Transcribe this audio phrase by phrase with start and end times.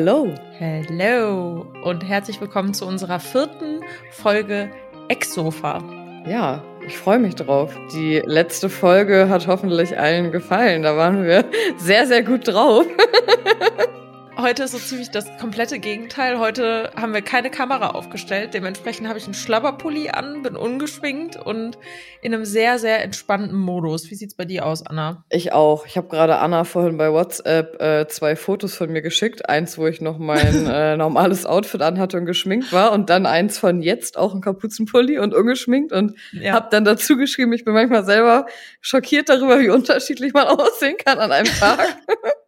[0.00, 0.32] Hello.
[0.56, 3.80] Hello und herzlich willkommen zu unserer vierten
[4.12, 4.70] Folge
[5.08, 5.82] Exofa.
[6.24, 7.76] Ja, ich freue mich drauf.
[7.92, 10.84] Die letzte Folge hat hoffentlich allen gefallen.
[10.84, 11.46] Da waren wir
[11.78, 12.86] sehr, sehr gut drauf.
[14.40, 16.38] Heute ist so ziemlich das komplette Gegenteil.
[16.38, 18.54] Heute haben wir keine Kamera aufgestellt.
[18.54, 21.76] Dementsprechend habe ich einen Schlabberpulli an, bin ungeschminkt und
[22.22, 24.12] in einem sehr, sehr entspannten Modus.
[24.12, 25.24] Wie sieht's bei dir aus, Anna?
[25.28, 25.86] Ich auch.
[25.86, 29.48] Ich habe gerade Anna vorhin bei WhatsApp äh, zwei Fotos von mir geschickt.
[29.48, 32.92] Eins, wo ich noch mein äh, normales Outfit anhatte und geschminkt war.
[32.92, 35.90] Und dann eins von jetzt, auch ein Kapuzenpulli und ungeschminkt.
[35.90, 36.52] Und ja.
[36.52, 38.46] habe dann dazu geschrieben, ich bin manchmal selber
[38.82, 41.96] schockiert darüber, wie unterschiedlich man aussehen kann an einem Tag.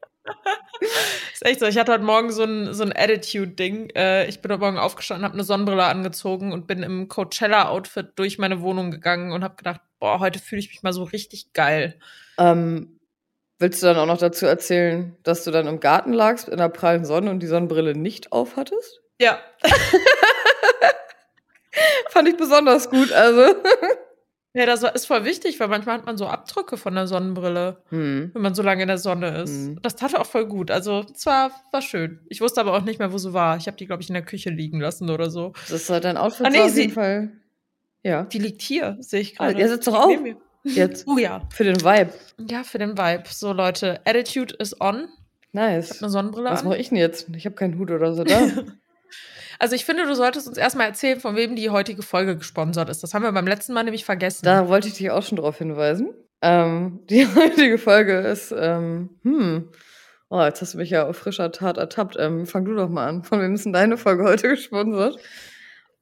[1.32, 1.66] ist echt so.
[1.66, 3.90] Ich hatte heute Morgen so ein, so ein Attitude-Ding.
[3.90, 8.38] Äh, ich bin heute Morgen aufgestanden, habe eine Sonnenbrille angezogen und bin im Coachella-Outfit durch
[8.38, 11.98] meine Wohnung gegangen und habe gedacht, boah, heute fühle ich mich mal so richtig geil.
[12.38, 12.98] Ähm,
[13.58, 16.68] willst du dann auch noch dazu erzählen, dass du dann im Garten lagst in der
[16.68, 19.00] prallen Sonne und die Sonnenbrille nicht aufhattest?
[19.20, 19.38] Ja.
[22.10, 23.54] Fand ich besonders gut, also.
[24.52, 28.30] Ja, das ist voll wichtig, weil manchmal hat man so Abdrücke von der Sonnenbrille, hm.
[28.34, 29.50] wenn man so lange in der Sonne ist.
[29.50, 29.78] Hm.
[29.82, 30.72] Das tat auch voll gut.
[30.72, 32.20] Also, zwar war schön.
[32.28, 33.56] Ich wusste aber auch nicht mehr, wo sie war.
[33.58, 35.52] Ich habe die, glaube ich, in der Küche liegen lassen oder so.
[35.68, 37.30] Das ist halt dein Outfit ah, nee, auf jeden Fall.
[38.02, 38.24] Ja.
[38.24, 39.54] Die liegt hier, sehe ich gerade.
[39.54, 40.10] Ah, ihr sitzt doch auch.
[40.64, 41.06] Jetzt.
[41.06, 41.42] Oh ja.
[41.50, 42.12] Für den Vibe.
[42.50, 43.24] Ja, für den Vibe.
[43.28, 45.08] So, Leute, Attitude is on.
[45.52, 45.86] Nice.
[45.86, 47.28] Ich habe eine Sonnenbrille Was mache ich denn jetzt?
[47.36, 48.40] Ich habe keinen Hut oder so da.
[49.60, 53.02] Also ich finde, du solltest uns erstmal erzählen, von wem die heutige Folge gesponsert ist.
[53.02, 54.46] Das haben wir beim letzten Mal nämlich vergessen.
[54.46, 56.14] Da wollte ich dich auch schon drauf hinweisen.
[56.40, 59.68] Ähm, die heutige Folge ist, ähm, hm,
[60.30, 62.16] oh, jetzt hast du mich ja auf frischer Tat ertappt.
[62.18, 63.22] Ähm, fang du doch mal an.
[63.22, 65.18] Von wem ist denn deine Folge heute gesponsert?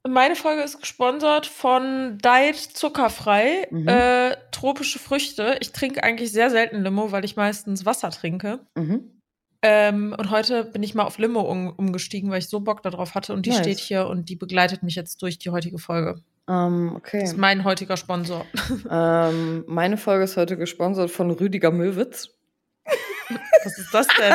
[0.07, 3.89] Meine Folge ist gesponsert von Diet Zuckerfrei, mhm.
[3.89, 5.57] äh, tropische Früchte.
[5.59, 8.61] Ich trinke eigentlich sehr selten Limo, weil ich meistens Wasser trinke.
[8.77, 9.18] Mhm.
[9.61, 13.15] Ähm, und heute bin ich mal auf Limo um, umgestiegen, weil ich so Bock darauf
[13.15, 13.33] hatte.
[13.33, 13.59] Und die nice.
[13.59, 16.23] steht hier und die begleitet mich jetzt durch die heutige Folge.
[16.47, 17.21] Um, ähm, okay.
[17.21, 18.47] Das ist mein heutiger Sponsor.
[18.91, 22.31] Ähm, meine Folge ist heute gesponsert von Rüdiger Möwitz.
[23.65, 24.35] Was ist das denn?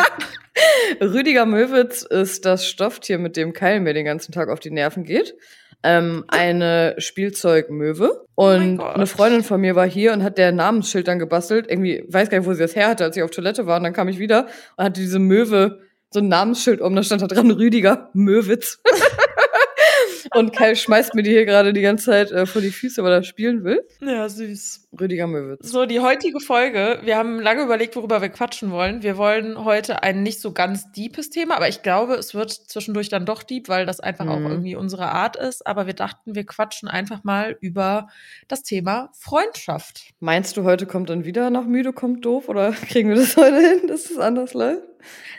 [1.14, 5.04] Rüdiger Möwitz ist das Stofftier, mit dem Keil mir den ganzen Tag auf die Nerven
[5.06, 5.36] geht
[5.84, 8.26] ähm, eine Spielzeugmöwe.
[8.36, 11.68] Und oh eine Freundin von mir war hier und hat der Namensschild dann gebastelt.
[11.70, 13.78] Irgendwie, weiß gar nicht, wo sie das her hatte, als ich auf Toilette war.
[13.78, 15.80] Und dann kam ich wieder und hatte diese Möwe
[16.10, 16.96] so ein Namensschild um.
[16.96, 18.82] Da stand da dran Rüdiger Möwitz.
[20.34, 23.14] Und Kai schmeißt mir die hier gerade die ganze Zeit äh, vor die Füße, weil
[23.14, 23.88] er spielen will.
[24.02, 24.90] Ja, süß.
[25.00, 25.70] Rüdiger Möwitz.
[25.70, 27.00] So, die heutige Folge.
[27.04, 29.04] Wir haben lange überlegt, worüber wir quatschen wollen.
[29.04, 33.10] Wir wollen heute ein nicht so ganz deepes Thema, aber ich glaube, es wird zwischendurch
[33.10, 34.32] dann doch deep, weil das einfach mhm.
[34.32, 35.66] auch irgendwie unsere Art ist.
[35.66, 38.08] Aber wir dachten, wir quatschen einfach mal über
[38.48, 40.14] das Thema Freundschaft.
[40.20, 42.50] Meinst du, heute kommt dann wieder nach müde, kommt doof?
[42.50, 44.84] Oder kriegen wir das heute hin, dass es anders läuft?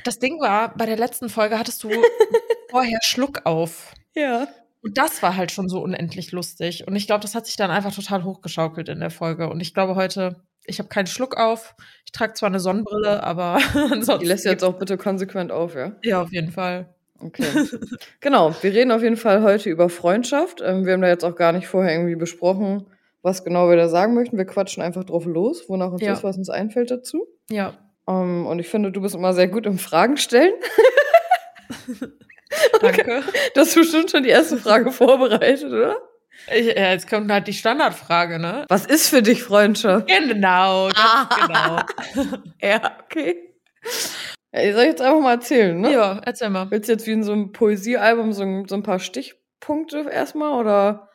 [0.04, 1.90] Das Ding war, bei der letzten Folge hattest du
[2.70, 3.92] vorher Schluck auf.
[4.14, 4.46] Ja.
[4.84, 6.86] Und das war halt schon so unendlich lustig.
[6.86, 9.48] Und ich glaube, das hat sich dann einfach total hochgeschaukelt in der Folge.
[9.48, 11.74] Und ich glaube heute, ich habe keinen Schluck auf.
[12.04, 14.20] Ich trage zwar eine Sonnenbrille, aber ansonsten.
[14.20, 15.92] Die lässt jetzt auch bitte konsequent auf, ja?
[16.02, 16.94] Ja, auf jeden Fall.
[17.18, 17.46] Okay.
[18.20, 20.60] genau, wir reden auf jeden Fall heute über Freundschaft.
[20.62, 22.86] Ähm, wir haben da jetzt auch gar nicht vorher irgendwie besprochen,
[23.22, 24.36] was genau wir da sagen möchten.
[24.36, 26.12] Wir quatschen einfach drauf los, wonach uns ja.
[26.12, 27.26] ist, was uns einfällt dazu.
[27.48, 27.72] Ja.
[28.04, 30.52] Um, ähm, und ich finde, du bist immer sehr gut im Fragen stellen.
[32.80, 33.22] Danke.
[33.54, 35.96] Du hast bestimmt schon die erste Frage vorbereitet, oder?
[36.52, 38.66] Ich, ja, jetzt kommt halt die Standardfrage, ne?
[38.68, 40.08] Was ist für dich Freundschaft?
[40.08, 41.28] Genau, ah.
[42.14, 42.30] genau.
[42.60, 43.36] ja, okay.
[44.52, 45.92] Ich soll jetzt einfach mal erzählen, ne?
[45.92, 46.70] Ja, erzähl mal.
[46.70, 51.08] Willst du jetzt wie in so einem Poesiealbum so, so ein paar Stichpunkte erstmal oder?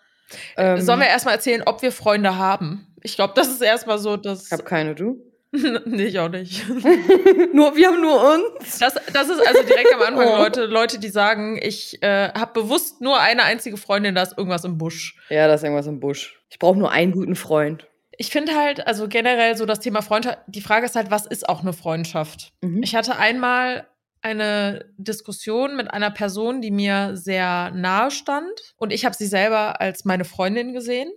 [0.58, 2.94] Ähm, Sollen wir erstmal erzählen, ob wir Freunde haben?
[3.02, 4.48] Ich glaube, das ist erstmal so, dass.
[4.48, 5.29] Ich habe keine, du?
[5.86, 6.68] nee, ich auch nicht.
[7.54, 8.78] nur, wir haben nur uns.
[8.78, 10.38] Das, das ist also direkt am Anfang oh.
[10.38, 14.64] Leute, Leute, die sagen, ich äh, habe bewusst nur eine einzige Freundin, da ist irgendwas
[14.64, 15.18] im Busch.
[15.30, 16.40] Ja, da ist irgendwas im Busch.
[16.50, 17.88] Ich brauche nur einen guten Freund.
[18.18, 21.48] Ich finde halt, also generell so das Thema Freundschaft, die Frage ist halt, was ist
[21.48, 22.54] auch eine Freundschaft?
[22.62, 22.84] Mhm.
[22.84, 23.88] Ich hatte einmal
[24.22, 29.80] eine Diskussion mit einer Person, die mir sehr nahe stand und ich habe sie selber
[29.82, 31.12] als meine Freundin gesehen.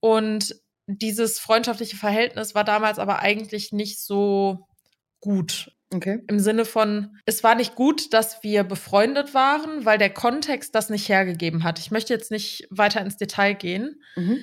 [0.00, 0.54] Und
[0.86, 4.66] dieses freundschaftliche Verhältnis war damals aber eigentlich nicht so
[5.20, 5.70] gut.
[5.94, 6.20] Okay.
[6.26, 10.90] Im Sinne von, es war nicht gut, dass wir befreundet waren, weil der Kontext das
[10.90, 11.78] nicht hergegeben hat.
[11.78, 14.00] Ich möchte jetzt nicht weiter ins Detail gehen.
[14.16, 14.38] Mhm.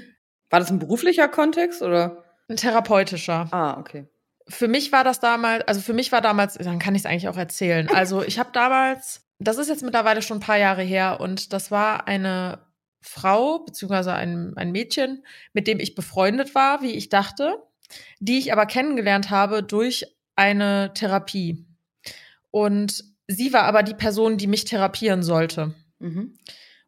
[0.49, 2.23] War das ein beruflicher Kontext oder?
[2.47, 3.47] Ein therapeutischer.
[3.51, 4.07] Ah, okay.
[4.47, 7.29] Für mich war das damals, also für mich war damals, dann kann ich es eigentlich
[7.29, 7.87] auch erzählen.
[7.89, 11.69] Also ich habe damals, das ist jetzt mittlerweile schon ein paar Jahre her und das
[11.71, 12.59] war eine
[13.01, 15.23] Frau, beziehungsweise ein, ein Mädchen,
[15.53, 17.63] mit dem ich befreundet war, wie ich dachte,
[18.19, 20.05] die ich aber kennengelernt habe durch
[20.35, 21.65] eine Therapie.
[22.51, 25.73] Und sie war aber die Person, die mich therapieren sollte.
[25.99, 26.37] Mhm.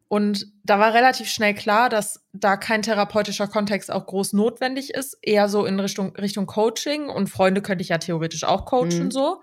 [0.08, 5.16] Und da war relativ schnell klar, dass da kein therapeutischer Kontext auch groß notwendig ist,
[5.22, 7.08] eher so in Richtung, Richtung Coaching.
[7.08, 9.10] Und Freunde könnte ich ja theoretisch auch coachen mhm.
[9.10, 9.42] so.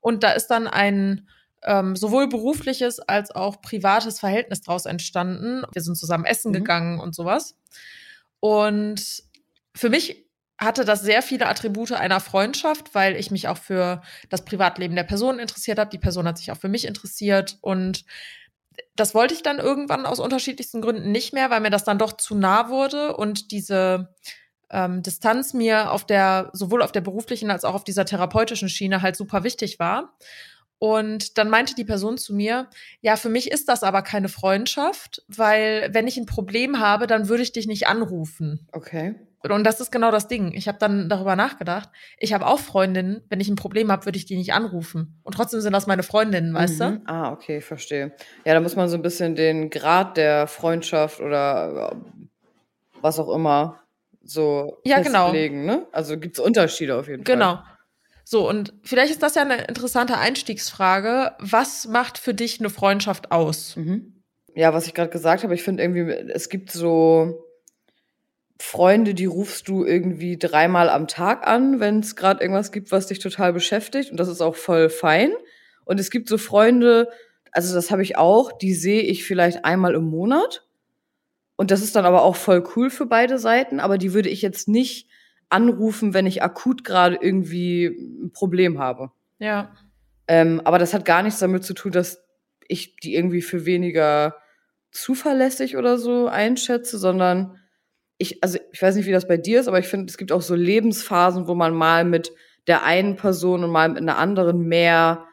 [0.00, 1.28] Und da ist dann ein
[1.64, 5.62] ähm, sowohl berufliches als auch privates Verhältnis daraus entstanden.
[5.72, 6.56] Wir sind zusammen essen mhm.
[6.56, 7.56] gegangen und sowas.
[8.40, 9.22] Und
[9.74, 10.28] für mich
[10.58, 15.04] hatte das sehr viele Attribute einer Freundschaft, weil ich mich auch für das Privatleben der
[15.04, 15.90] Person interessiert habe.
[15.90, 18.04] Die Person hat sich auch für mich interessiert und
[18.96, 22.12] das wollte ich dann irgendwann aus unterschiedlichsten Gründen nicht mehr, weil mir das dann doch
[22.14, 24.14] zu nah wurde und diese
[24.70, 29.00] ähm, Distanz mir auf der sowohl auf der beruflichen als auch auf dieser therapeutischen Schiene
[29.02, 30.16] halt super wichtig war.
[30.78, 32.68] Und dann meinte die Person zu mir,
[33.00, 37.28] ja, für mich ist das aber keine Freundschaft, weil wenn ich ein Problem habe, dann
[37.28, 38.68] würde ich dich nicht anrufen.
[38.72, 39.16] Okay.
[39.42, 40.52] Und das ist genau das Ding.
[40.52, 41.88] Ich habe dann darüber nachgedacht.
[42.18, 45.20] Ich habe auch Freundinnen, wenn ich ein Problem habe, würde ich die nicht anrufen.
[45.22, 46.84] Und trotzdem sind das meine Freundinnen, weißt mhm.
[46.84, 47.02] du?
[47.06, 48.12] Ah, okay, verstehe.
[48.44, 51.96] Ja, da muss man so ein bisschen den Grad der Freundschaft oder
[53.00, 53.80] was auch immer
[54.22, 55.26] so ja, genau.
[55.26, 55.76] festlegen, genau.
[55.76, 55.86] ne?
[55.92, 57.56] Also gibt es Unterschiede auf jeden genau.
[57.56, 57.62] Fall.
[57.62, 57.77] Genau.
[58.30, 61.32] So, und vielleicht ist das ja eine interessante Einstiegsfrage.
[61.38, 63.74] Was macht für dich eine Freundschaft aus?
[63.76, 64.22] Mhm.
[64.54, 67.42] Ja, was ich gerade gesagt habe, ich finde irgendwie, es gibt so
[68.60, 73.06] Freunde, die rufst du irgendwie dreimal am Tag an, wenn es gerade irgendwas gibt, was
[73.06, 74.10] dich total beschäftigt.
[74.10, 75.32] Und das ist auch voll fein.
[75.86, 77.08] Und es gibt so Freunde,
[77.52, 80.66] also das habe ich auch, die sehe ich vielleicht einmal im Monat.
[81.56, 83.80] Und das ist dann aber auch voll cool für beide Seiten.
[83.80, 85.08] Aber die würde ich jetzt nicht
[85.50, 89.10] anrufen, wenn ich akut gerade irgendwie ein Problem habe.
[89.38, 89.74] Ja.
[90.26, 92.22] Ähm, aber das hat gar nichts damit zu tun, dass
[92.68, 94.36] ich die irgendwie für weniger
[94.90, 97.58] zuverlässig oder so einschätze, sondern
[98.18, 100.32] ich, also ich weiß nicht, wie das bei dir ist, aber ich finde, es gibt
[100.32, 102.32] auch so Lebensphasen, wo man mal mit
[102.66, 105.24] der einen Person und mal mit einer anderen mehr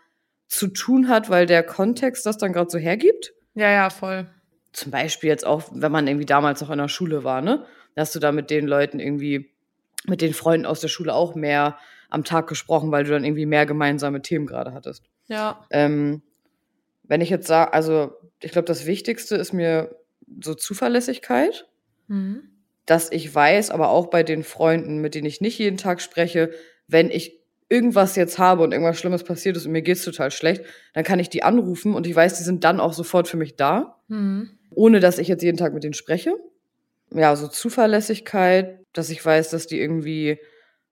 [0.48, 3.34] zu tun hat, weil der Kontext das dann gerade so hergibt.
[3.56, 4.30] Ja, ja, voll.
[4.72, 7.66] Zum Beispiel jetzt auch, wenn man irgendwie damals noch in der Schule war, ne?
[7.96, 9.55] Da hast du da mit den Leuten irgendwie
[10.10, 11.78] mit den Freunden aus der Schule auch mehr
[12.10, 15.04] am Tag gesprochen, weil du dann irgendwie mehr gemeinsame Themen gerade hattest.
[15.28, 15.66] Ja.
[15.72, 16.22] Ähm,
[17.04, 19.96] wenn ich jetzt sage, also ich glaube, das Wichtigste ist mir
[20.42, 21.68] so Zuverlässigkeit,
[22.08, 22.50] mhm.
[22.86, 26.52] dass ich weiß, aber auch bei den Freunden, mit denen ich nicht jeden Tag spreche,
[26.88, 30.64] wenn ich irgendwas jetzt habe und irgendwas Schlimmes passiert ist und mir geht's total schlecht,
[30.94, 33.56] dann kann ich die anrufen und ich weiß, die sind dann auch sofort für mich
[33.56, 34.52] da, mhm.
[34.70, 36.36] ohne dass ich jetzt jeden Tag mit denen spreche.
[37.12, 40.40] Ja, so Zuverlässigkeit, dass ich weiß, dass die irgendwie,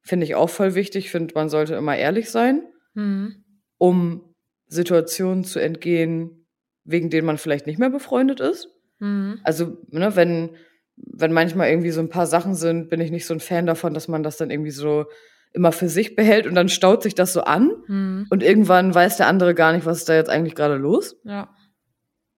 [0.01, 2.63] finde ich auch voll wichtig, finde, man sollte immer ehrlich sein,
[2.93, 3.43] mhm.
[3.77, 4.35] um
[4.67, 6.47] Situationen zu entgehen,
[6.83, 8.67] wegen denen man vielleicht nicht mehr befreundet ist.
[8.99, 9.39] Mhm.
[9.43, 10.55] Also, ne, wenn,
[10.95, 13.93] wenn manchmal irgendwie so ein paar Sachen sind, bin ich nicht so ein Fan davon,
[13.93, 15.05] dass man das dann irgendwie so
[15.53, 18.25] immer für sich behält und dann staut sich das so an mhm.
[18.29, 21.15] und irgendwann weiß der andere gar nicht, was ist da jetzt eigentlich gerade los.
[21.23, 21.55] Ja.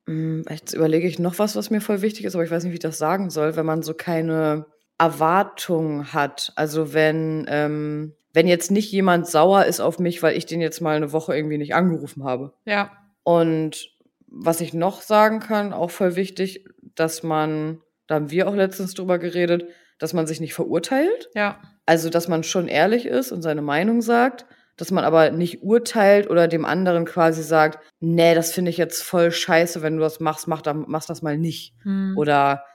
[0.07, 2.71] Hm, jetzt überlege ich noch was, was mir voll wichtig ist, aber ich weiß nicht,
[2.71, 4.65] wie ich das sagen soll, wenn man so keine
[4.97, 6.53] Erwartung hat.
[6.55, 10.81] Also wenn, ähm, wenn jetzt nicht jemand sauer ist auf mich, weil ich den jetzt
[10.81, 12.53] mal eine Woche irgendwie nicht angerufen habe.
[12.65, 12.91] Ja.
[13.23, 13.89] Und
[14.27, 18.93] was ich noch sagen kann, auch voll wichtig, dass man, da haben wir auch letztens
[18.93, 19.65] drüber geredet,
[19.99, 21.29] dass man sich nicht verurteilt.
[21.33, 21.61] Ja.
[21.85, 24.45] Also, dass man schon ehrlich ist und seine Meinung sagt,
[24.77, 29.01] dass man aber nicht urteilt oder dem anderen quasi sagt, nee, das finde ich jetzt
[29.01, 31.73] voll scheiße, wenn du das machst, mach, dann, mach das mal nicht.
[31.83, 32.15] Hm.
[32.17, 32.65] Oder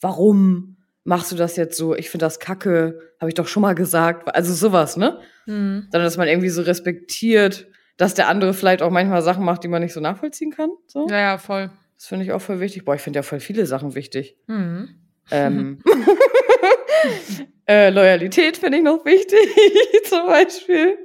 [0.00, 0.77] warum?
[1.08, 4.34] Machst du das jetzt so, ich finde das kacke, habe ich doch schon mal gesagt.
[4.34, 5.18] Also sowas, ne?
[5.46, 5.84] Mhm.
[5.90, 9.68] Sondern dass man irgendwie so respektiert, dass der andere vielleicht auch manchmal Sachen macht, die
[9.68, 10.68] man nicht so nachvollziehen kann.
[10.86, 11.08] So.
[11.08, 11.70] Ja, ja, voll.
[11.96, 12.84] Das finde ich auch voll wichtig.
[12.84, 14.36] Boah, ich finde ja voll viele Sachen wichtig.
[14.48, 14.90] Mhm.
[15.30, 15.82] Ähm,
[17.66, 19.48] äh, Loyalität finde ich noch wichtig,
[20.04, 20.98] zum Beispiel.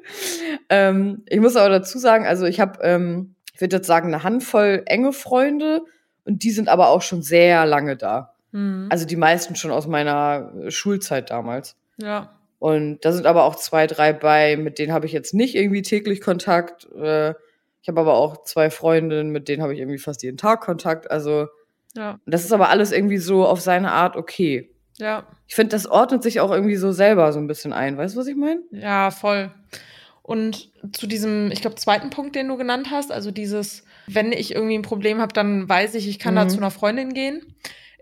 [0.67, 4.23] Ähm, ich muss aber dazu sagen, also ich habe, ähm, ich würde jetzt sagen, eine
[4.23, 5.85] Handvoll enge Freunde
[6.25, 8.32] und die sind aber auch schon sehr lange da.
[8.53, 8.87] Mhm.
[8.89, 11.75] Also die meisten schon aus meiner äh, Schulzeit damals.
[11.97, 12.39] Ja.
[12.59, 15.81] Und da sind aber auch zwei, drei bei, mit denen habe ich jetzt nicht irgendwie
[15.81, 16.87] täglich Kontakt.
[16.95, 17.31] Äh,
[17.81, 21.11] ich habe aber auch zwei Freundinnen, mit denen habe ich irgendwie fast jeden Tag Kontakt.
[21.11, 21.47] Also
[21.93, 22.19] ja.
[22.25, 24.69] das ist aber alles irgendwie so auf seine Art okay.
[24.97, 25.27] Ja.
[25.47, 27.97] Ich finde, das ordnet sich auch irgendwie so selber so ein bisschen ein.
[27.97, 28.61] Weißt du, was ich meine?
[28.71, 29.51] Ja, voll.
[30.21, 34.55] Und zu diesem, ich glaube, zweiten Punkt, den du genannt hast, also dieses, wenn ich
[34.55, 36.37] irgendwie ein Problem habe, dann weiß ich, ich kann mhm.
[36.37, 37.41] da zu einer Freundin gehen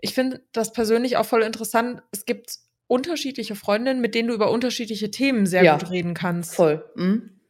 [0.02, 2.02] ich finde das persönlich auch voll interessant.
[2.10, 6.54] Es gibt unterschiedliche Freundinnen, mit denen du über unterschiedliche Themen sehr ja, gut reden kannst.
[6.54, 6.84] Voll.
[6.96, 7.40] Mhm.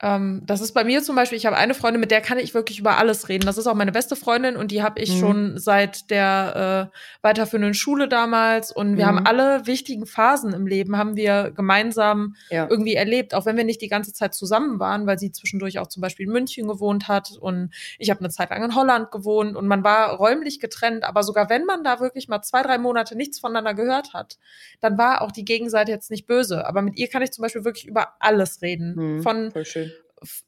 [0.00, 2.54] Ähm, das ist bei mir zum Beispiel, ich habe eine Freundin, mit der kann ich
[2.54, 3.46] wirklich über alles reden.
[3.46, 5.18] Das ist auch meine beste Freundin und die habe ich mhm.
[5.18, 8.70] schon seit der äh, weiterführenden Schule damals.
[8.70, 9.08] Und wir mhm.
[9.08, 12.68] haben alle wichtigen Phasen im Leben, haben wir gemeinsam ja.
[12.70, 15.88] irgendwie erlebt, auch wenn wir nicht die ganze Zeit zusammen waren, weil sie zwischendurch auch
[15.88, 19.56] zum Beispiel in München gewohnt hat und ich habe eine Zeit lang in Holland gewohnt
[19.56, 23.16] und man war räumlich getrennt, aber sogar wenn man da wirklich mal zwei, drei Monate
[23.16, 24.38] nichts voneinander gehört hat,
[24.80, 26.66] dann war auch die Gegenseite jetzt nicht böse.
[26.66, 28.94] Aber mit ihr kann ich zum Beispiel wirklich über alles reden.
[28.94, 29.52] Mhm, von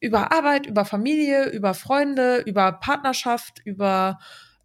[0.01, 4.19] über Arbeit, über Familie, über Freunde, über Partnerschaft, über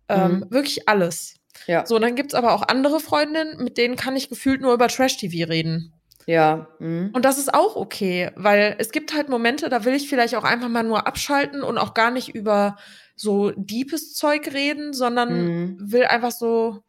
[0.09, 0.45] ähm, mhm.
[0.49, 1.35] wirklich alles.
[1.67, 1.85] Ja.
[1.85, 4.87] So, und dann gibt's aber auch andere Freundinnen, mit denen kann ich gefühlt nur über
[4.87, 5.93] Trash-TV reden.
[6.25, 6.67] Ja.
[6.79, 7.11] Mhm.
[7.13, 10.43] Und das ist auch okay, weil es gibt halt Momente, da will ich vielleicht auch
[10.43, 12.77] einfach mal nur abschalten und auch gar nicht über
[13.15, 15.77] so deepes Zeug reden, sondern mhm.
[15.79, 16.81] will einfach so,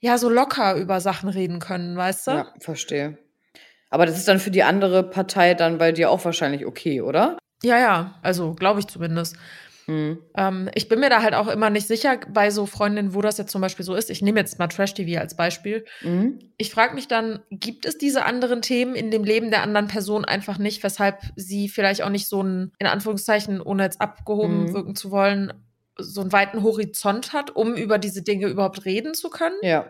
[0.00, 2.30] ja, so locker über Sachen reden können, weißt du?
[2.32, 3.18] Ja, verstehe.
[3.90, 7.38] Aber das ist dann für die andere Partei dann bei dir auch wahrscheinlich okay, oder?
[7.62, 9.36] Ja, ja, also glaube ich zumindest.
[9.86, 10.18] Mhm.
[10.36, 13.38] Ähm, ich bin mir da halt auch immer nicht sicher bei so Freundinnen, wo das
[13.38, 14.10] jetzt zum Beispiel so ist.
[14.10, 15.86] Ich nehme jetzt mal Trash TV als Beispiel.
[16.02, 16.38] Mhm.
[16.58, 20.26] Ich frage mich dann, gibt es diese anderen Themen in dem Leben der anderen Person
[20.26, 24.74] einfach nicht, weshalb sie vielleicht auch nicht so einen, in Anführungszeichen, ohne jetzt abgehoben mhm.
[24.74, 25.54] wirken zu wollen,
[25.96, 29.56] so einen weiten Horizont hat, um über diese Dinge überhaupt reden zu können?
[29.62, 29.86] Ja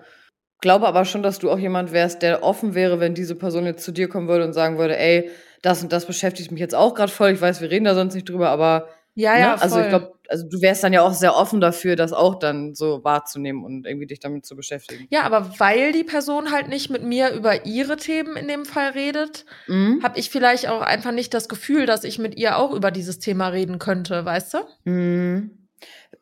[0.61, 3.85] glaube aber schon, dass du auch jemand wärst, der offen wäre, wenn diese Person jetzt
[3.85, 5.31] zu dir kommen würde und sagen würde, ey,
[5.63, 7.31] das und das beschäftigt mich jetzt auch gerade voll.
[7.31, 9.63] Ich weiß, wir reden da sonst nicht drüber, aber ja, ja, ne?
[9.63, 12.77] also ich glaube, also du wärst dann ja auch sehr offen dafür, das auch dann
[12.77, 15.09] so wahrzunehmen und irgendwie dich damit zu beschäftigen.
[15.11, 18.91] Ja, aber weil die Person halt nicht mit mir über ihre Themen in dem Fall
[18.91, 20.01] redet, mhm.
[20.05, 23.19] habe ich vielleicht auch einfach nicht das Gefühl, dass ich mit ihr auch über dieses
[23.19, 24.59] Thema reden könnte, weißt du?
[24.85, 25.68] Mhm.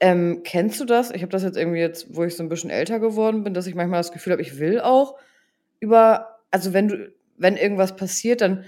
[0.00, 1.10] Ähm, kennst du das?
[1.10, 3.66] Ich habe das jetzt irgendwie jetzt, wo ich so ein bisschen älter geworden bin, dass
[3.66, 5.16] ich manchmal das Gefühl habe, ich will auch
[5.80, 8.64] über, also wenn du, wenn irgendwas passiert, dann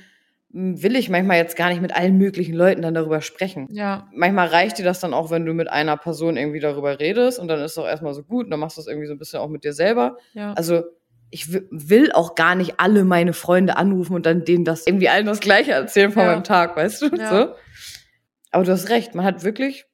[0.51, 3.69] will ich manchmal jetzt gar nicht mit allen möglichen Leuten dann darüber sprechen.
[3.71, 4.09] Ja.
[4.15, 7.49] Manchmal reicht dir das dann auch, wenn du mit einer Person irgendwie darüber redest und
[7.49, 9.19] dann ist es auch erstmal so gut und dann machst du das irgendwie so ein
[9.19, 10.17] bisschen auch mit dir selber.
[10.33, 10.55] Ja.
[10.55, 10.85] Also
[11.31, 15.27] ich will auch gar nicht alle meine Freunde anrufen und dann denen das irgendwie allen
[15.27, 16.33] das Gleiche erzählen von ja.
[16.33, 17.07] meinem Tag, weißt du?
[17.15, 17.29] Ja.
[17.29, 17.55] So.
[18.51, 19.85] Aber du hast recht, man hat wirklich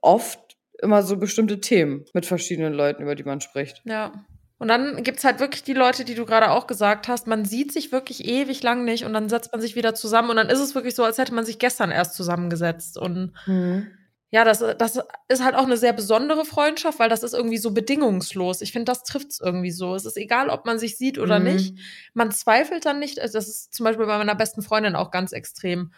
[0.00, 0.47] oft
[0.80, 3.82] immer so bestimmte Themen mit verschiedenen Leuten, über die man spricht.
[3.84, 4.12] Ja.
[4.58, 7.28] Und dann gibt's halt wirklich die Leute, die du gerade auch gesagt hast.
[7.28, 10.36] Man sieht sich wirklich ewig lang nicht und dann setzt man sich wieder zusammen und
[10.36, 12.98] dann ist es wirklich so, als hätte man sich gestern erst zusammengesetzt.
[12.98, 13.86] Und mhm.
[14.30, 17.70] ja, das, das ist halt auch eine sehr besondere Freundschaft, weil das ist irgendwie so
[17.70, 18.60] bedingungslos.
[18.60, 19.94] Ich finde, das trifft's irgendwie so.
[19.94, 21.44] Es ist egal, ob man sich sieht oder mhm.
[21.44, 21.74] nicht.
[22.12, 23.20] Man zweifelt dann nicht.
[23.20, 25.92] Also das ist zum Beispiel bei meiner besten Freundin auch ganz extrem.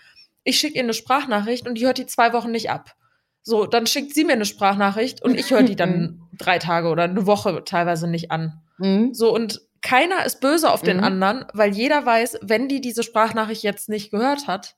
[0.45, 2.95] Ich schicke ihr eine Sprachnachricht und die hört die zwei Wochen nicht ab.
[3.43, 7.05] So, dann schickt sie mir eine Sprachnachricht und ich höre die dann drei Tage oder
[7.05, 8.61] eine Woche teilweise nicht an.
[8.79, 9.15] Mhm.
[9.15, 11.05] So, und keiner ist böse auf den mhm.
[11.05, 14.77] anderen, weil jeder weiß, wenn die diese Sprachnachricht jetzt nicht gehört hat,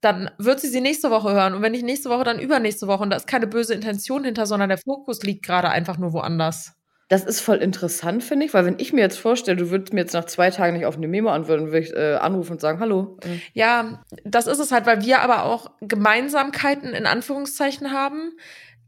[0.00, 1.54] dann wird sie sie nächste Woche hören.
[1.54, 3.02] Und wenn nicht nächste Woche, dann übernächste Woche.
[3.02, 6.72] Und da ist keine böse Intention hinter, sondern der Fokus liegt gerade einfach nur woanders.
[7.08, 10.00] Das ist voll interessant, finde ich, weil wenn ich mir jetzt vorstelle, du würdest mir
[10.00, 12.80] jetzt nach zwei Tagen nicht auf eine Memo antworten, würde ich äh, anrufen und sagen,
[12.80, 13.18] hallo.
[13.52, 18.32] Ja, das ist es halt, weil wir aber auch Gemeinsamkeiten in Anführungszeichen haben.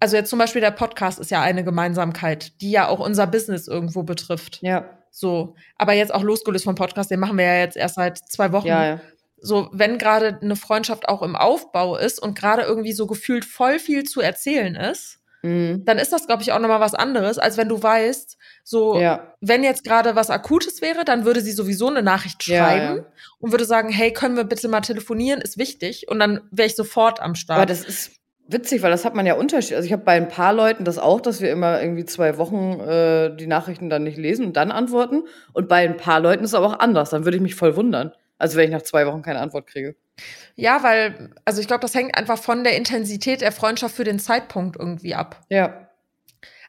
[0.01, 3.69] Also jetzt zum Beispiel der Podcast ist ja eine Gemeinsamkeit, die ja auch unser Business
[3.69, 4.61] irgendwo betrifft.
[4.63, 4.91] Ja.
[5.11, 8.53] So, aber jetzt auch losgelöst vom Podcast, den machen wir ja jetzt erst seit zwei
[8.53, 8.67] Wochen.
[8.67, 9.01] Ja, ja.
[9.39, 13.79] So, wenn gerade eine Freundschaft auch im Aufbau ist und gerade irgendwie so gefühlt voll
[13.79, 15.85] viel zu erzählen ist, Mhm.
[15.85, 19.33] dann ist das, glaube ich, auch nochmal was anderes, als wenn du weißt, so, ja.
[19.41, 23.07] wenn jetzt gerade was Akutes wäre, dann würde sie sowieso eine Nachricht schreiben ja, ja.
[23.39, 26.09] und würde sagen, hey, können wir bitte mal telefonieren, ist wichtig.
[26.09, 27.59] Und dann wäre ich sofort am Start.
[27.59, 28.13] Aber das ist
[28.49, 29.77] witzig, weil das hat man ja unterschiedlich.
[29.77, 32.81] Also ich habe bei ein paar Leuten das auch, dass wir immer irgendwie zwei Wochen
[32.81, 35.23] äh, die Nachrichten dann nicht lesen und dann antworten.
[35.53, 37.11] Und bei ein paar Leuten ist es aber auch anders.
[37.11, 38.13] Dann würde ich mich voll wundern.
[38.39, 39.97] Also wenn ich nach zwei Wochen keine Antwort kriege.
[40.55, 44.19] Ja, weil, also ich glaube, das hängt einfach von der Intensität der Freundschaft für den
[44.19, 45.45] Zeitpunkt irgendwie ab.
[45.51, 45.91] Ja.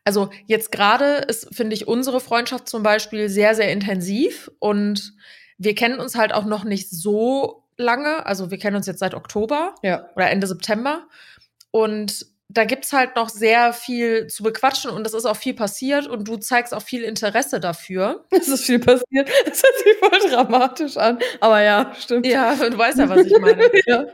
[0.04, 5.14] Also jetzt gerade ist, finde ich, unsere Freundschaft zum Beispiel sehr, sehr intensiv und
[5.58, 8.26] wir kennen uns halt auch noch nicht so lange.
[8.26, 10.10] Also wir kennen uns jetzt seit Oktober ja.
[10.16, 11.08] oder Ende September.
[11.72, 16.08] Und da gibt's halt noch sehr viel zu bequatschen und es ist auch viel passiert
[16.08, 18.26] und du zeigst auch viel Interesse dafür.
[18.32, 19.30] Es ist viel passiert.
[19.46, 21.20] Das hört sich voll dramatisch an.
[21.42, 22.26] Aber ja, stimmt.
[22.26, 23.70] Ja, du weißt ja, was ich meine.
[23.86, 24.06] ja.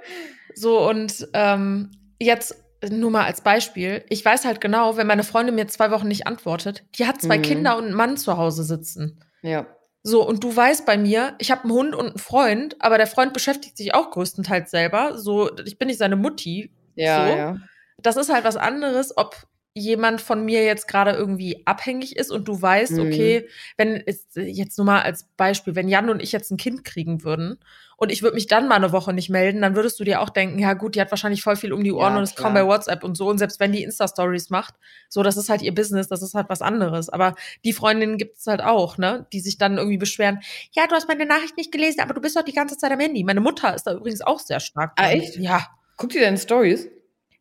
[0.55, 2.55] So, und ähm, jetzt
[2.89, 4.03] nur mal als Beispiel.
[4.09, 7.37] Ich weiß halt genau, wenn meine Freundin mir zwei Wochen nicht antwortet, die hat zwei
[7.37, 7.43] mhm.
[7.43, 9.23] Kinder und einen Mann zu Hause sitzen.
[9.41, 9.67] Ja.
[10.01, 13.07] So, und du weißt bei mir, ich habe einen Hund und einen Freund, aber der
[13.07, 15.17] Freund beschäftigt sich auch größtenteils selber.
[15.17, 16.71] So, ich bin nicht seine Mutti.
[16.95, 17.33] Ja, so.
[17.35, 17.55] ja
[18.03, 22.47] das ist halt was anderes, ob jemand von mir jetzt gerade irgendwie abhängig ist und
[22.47, 23.07] du weißt, mhm.
[23.07, 24.03] okay, wenn
[24.35, 27.57] jetzt nur mal als Beispiel, wenn Jan und ich jetzt ein Kind kriegen würden
[27.97, 30.29] und ich würde mich dann mal eine Woche nicht melden, dann würdest du dir auch
[30.29, 32.53] denken, ja gut, die hat wahrscheinlich voll viel um die Ohren ja, und ist kaum
[32.53, 34.75] bei WhatsApp und so und selbst wenn die Insta-Stories macht,
[35.09, 37.09] so, das ist halt ihr Business, das ist halt was anderes.
[37.09, 37.33] Aber
[37.65, 40.39] die Freundinnen gibt es halt auch, ne, die sich dann irgendwie beschweren,
[40.73, 42.99] ja, du hast meine Nachricht nicht gelesen, aber du bist doch die ganze Zeit am
[42.99, 43.23] Handy.
[43.23, 44.91] Meine Mutter ist da übrigens auch sehr stark.
[44.97, 45.37] Ah, echt?
[45.37, 45.65] Ja.
[45.97, 46.89] Guckt ihr denn Stories?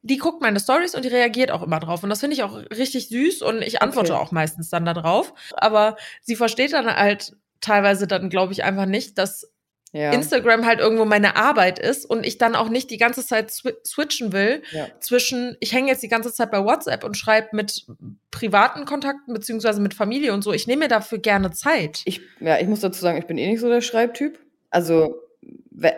[0.03, 2.03] Die guckt meine Stories und die reagiert auch immer drauf.
[2.03, 4.23] Und das finde ich auch richtig süß und ich antworte okay.
[4.23, 5.33] auch meistens dann darauf.
[5.53, 9.53] Aber sie versteht dann halt teilweise dann, glaube ich, einfach nicht, dass
[9.93, 10.11] ja.
[10.11, 13.73] Instagram halt irgendwo meine Arbeit ist und ich dann auch nicht die ganze Zeit sw
[13.87, 14.89] switchen will ja.
[15.01, 17.87] zwischen, ich hänge jetzt die ganze Zeit bei WhatsApp und schreibe mit
[18.31, 20.53] privaten Kontakten beziehungsweise mit Familie und so.
[20.53, 22.01] Ich nehme mir dafür gerne Zeit.
[22.07, 24.39] Ich, ja, ich muss dazu sagen, ich bin eh nicht so der Schreibtyp.
[24.71, 25.21] Also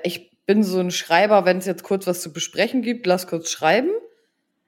[0.02, 3.50] ich bin so ein Schreiber, wenn es jetzt kurz was zu besprechen gibt, lass kurz
[3.50, 3.90] schreiben.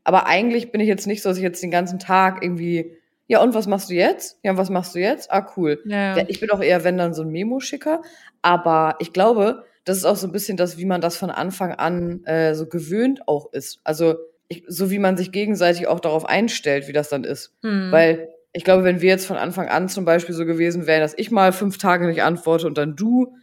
[0.05, 3.43] Aber eigentlich bin ich jetzt nicht so, dass ich jetzt den ganzen Tag irgendwie, ja,
[3.43, 4.39] und was machst du jetzt?
[4.43, 5.31] Ja, und was machst du jetzt?
[5.33, 5.83] Ah, cool.
[5.85, 6.17] Ja.
[6.29, 8.03] Ich bin auch eher, wenn dann so ein Memo-Schicker.
[8.41, 11.73] Aber ich glaube, das ist auch so ein bisschen das, wie man das von Anfang
[11.73, 13.81] an äh, so gewöhnt auch ist.
[13.85, 14.15] Also,
[14.49, 17.53] ich, so wie man sich gegenseitig auch darauf einstellt, wie das dann ist.
[17.63, 17.91] Hm.
[17.91, 21.15] Weil ich glaube, wenn wir jetzt von Anfang an zum Beispiel so gewesen wären, dass
[21.17, 23.35] ich mal fünf Tage nicht antworte und dann du,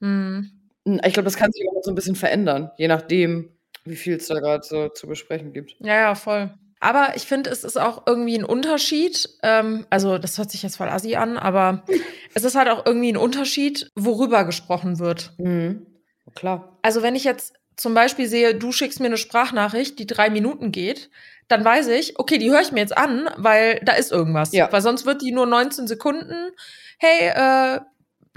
[0.00, 0.50] hm.
[0.84, 3.52] Ich glaube, das kann sich auch so ein bisschen verändern, je nachdem,
[3.84, 5.76] wie viel es da gerade so zu besprechen gibt.
[5.80, 6.50] Ja, ja, voll.
[6.80, 9.28] Aber ich finde, es ist auch irgendwie ein Unterschied.
[9.42, 11.82] Ähm, also, das hört sich jetzt voll assi an, aber
[12.34, 15.32] es ist halt auch irgendwie ein Unterschied, worüber gesprochen wird.
[15.38, 15.86] Mhm.
[16.34, 16.78] Klar.
[16.82, 20.72] Also, wenn ich jetzt zum Beispiel sehe, du schickst mir eine Sprachnachricht, die drei Minuten
[20.72, 21.10] geht,
[21.48, 24.52] dann weiß ich, okay, die höre ich mir jetzt an, weil da ist irgendwas.
[24.52, 24.70] Ja.
[24.70, 26.50] Weil sonst wird die nur 19 Sekunden.
[26.98, 27.80] Hey, äh,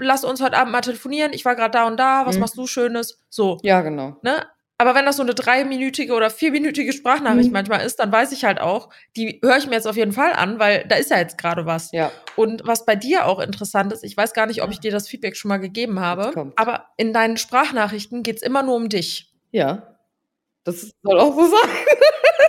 [0.02, 2.40] lass uns heute Abend mal telefonieren, ich war gerade da und da, was mhm.
[2.42, 3.20] machst du Schönes?
[3.28, 3.58] So.
[3.62, 4.16] Ja, genau.
[4.22, 4.46] Ne?
[4.82, 7.52] Aber wenn das so eine dreiminütige oder vierminütige Sprachnachricht mhm.
[7.52, 10.32] manchmal ist, dann weiß ich halt auch, die höre ich mir jetzt auf jeden Fall
[10.32, 11.92] an, weil da ist ja jetzt gerade was.
[11.92, 12.10] Ja.
[12.34, 15.06] Und was bei dir auch interessant ist, ich weiß gar nicht, ob ich dir das
[15.06, 19.32] Feedback schon mal gegeben habe, aber in deinen Sprachnachrichten geht es immer nur um dich.
[19.52, 19.96] Ja.
[20.64, 21.70] Das soll auch so sein.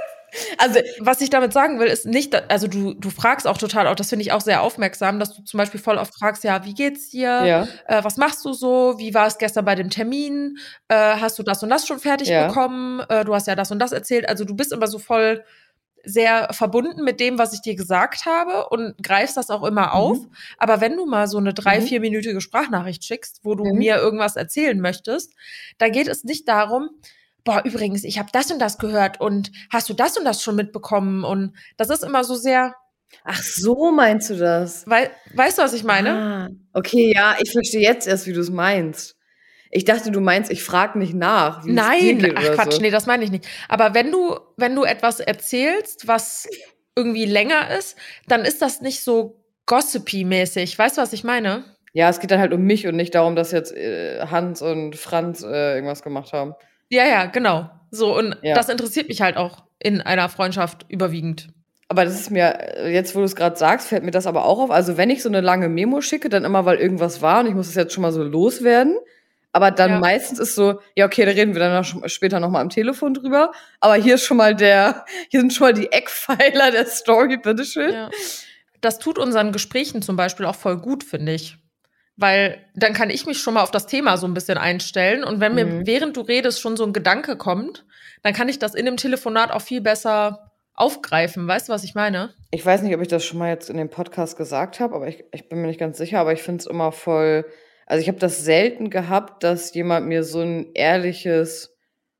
[0.57, 3.95] Also, was ich damit sagen will, ist nicht, also du, du fragst auch total, auch
[3.95, 6.73] das finde ich auch sehr aufmerksam, dass du zum Beispiel voll oft fragst, ja, wie
[6.73, 7.45] geht's dir?
[7.45, 7.67] Ja.
[7.87, 8.95] Äh, was machst du so?
[8.97, 10.57] Wie war es gestern bei dem Termin?
[10.87, 12.47] Äh, hast du das und das schon fertig ja.
[12.47, 13.01] bekommen?
[13.09, 14.27] Äh, du hast ja das und das erzählt.
[14.27, 15.43] Also du bist immer so voll
[16.03, 20.19] sehr verbunden mit dem, was ich dir gesagt habe und greifst das auch immer auf.
[20.19, 20.31] Mhm.
[20.57, 21.85] Aber wenn du mal so eine drei, mhm.
[21.85, 23.77] vierminütige Sprachnachricht schickst, wo du mhm.
[23.77, 25.33] mir irgendwas erzählen möchtest,
[25.77, 26.89] da geht es nicht darum,
[27.43, 30.55] boah, übrigens, ich habe das und das gehört und hast du das und das schon
[30.55, 31.23] mitbekommen?
[31.23, 32.75] Und das ist immer so sehr.
[33.23, 34.87] Ach, so meinst du das?
[34.87, 36.09] Wei weißt du, was ich meine?
[36.11, 39.15] Ah, okay, ja, ich verstehe jetzt erst, wie du es meinst.
[39.69, 41.63] Ich dachte, du meinst, ich frage nicht nach.
[41.65, 42.81] Nein, ach Quatsch, so.
[42.81, 43.47] nee, das meine ich nicht.
[43.67, 46.47] Aber wenn du, wenn du etwas erzählst, was
[46.95, 50.77] irgendwie länger ist, dann ist das nicht so gossipy-mäßig.
[50.77, 51.63] Weißt du, was ich meine?
[51.93, 54.95] Ja, es geht dann halt um mich und nicht darum, dass jetzt äh, Hans und
[54.95, 56.53] Franz äh, irgendwas gemacht haben.
[56.93, 57.71] Ja, ja, genau.
[57.89, 58.53] So, und ja.
[58.53, 61.47] das interessiert mich halt auch in einer Freundschaft überwiegend.
[61.89, 64.59] Aber das ist mir, jetzt wo du es gerade sagst, fällt mir das aber auch
[64.59, 64.71] auf.
[64.71, 67.55] Also wenn ich so eine lange Memo schicke, dann immer, weil irgendwas war und ich
[67.55, 68.97] muss es jetzt schon mal so loswerden.
[69.51, 69.99] Aber dann ja.
[69.99, 73.51] meistens ist so, ja, okay, da reden wir dann noch, später nochmal am Telefon drüber.
[73.79, 77.93] Aber hier ist schon mal der, hier sind schon mal die Eckpfeiler der Story, bitteschön.
[77.93, 78.09] Ja.
[78.81, 81.57] Das tut unseren Gesprächen zum Beispiel auch voll gut, finde ich.
[82.15, 85.23] Weil dann kann ich mich schon mal auf das Thema so ein bisschen einstellen.
[85.23, 85.87] Und wenn mir mhm.
[85.87, 87.85] während du redest schon so ein Gedanke kommt,
[88.21, 91.47] dann kann ich das in dem Telefonat auch viel besser aufgreifen.
[91.47, 92.33] Weißt du, was ich meine?
[92.51, 95.07] Ich weiß nicht, ob ich das schon mal jetzt in dem Podcast gesagt habe, aber
[95.07, 96.19] ich, ich bin mir nicht ganz sicher.
[96.19, 97.45] Aber ich finde es immer voll.
[97.85, 101.75] Also ich habe das selten gehabt, dass jemand mir so ein ehrliches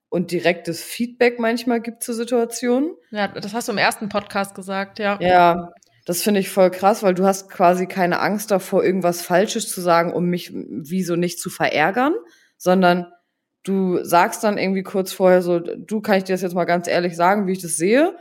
[0.09, 2.95] und direktes Feedback manchmal gibt zur Situation.
[3.09, 5.17] Ja, das hast du im ersten Podcast gesagt, ja.
[5.19, 5.71] Ja,
[6.05, 9.81] das finde ich voll krass, weil du hast quasi keine Angst davor, irgendwas Falsches zu
[9.81, 12.13] sagen, um mich wieso nicht zu verärgern,
[12.57, 13.07] sondern
[13.63, 16.87] du sagst dann irgendwie kurz vorher so, du kann ich dir das jetzt mal ganz
[16.87, 18.15] ehrlich sagen, wie ich das sehe.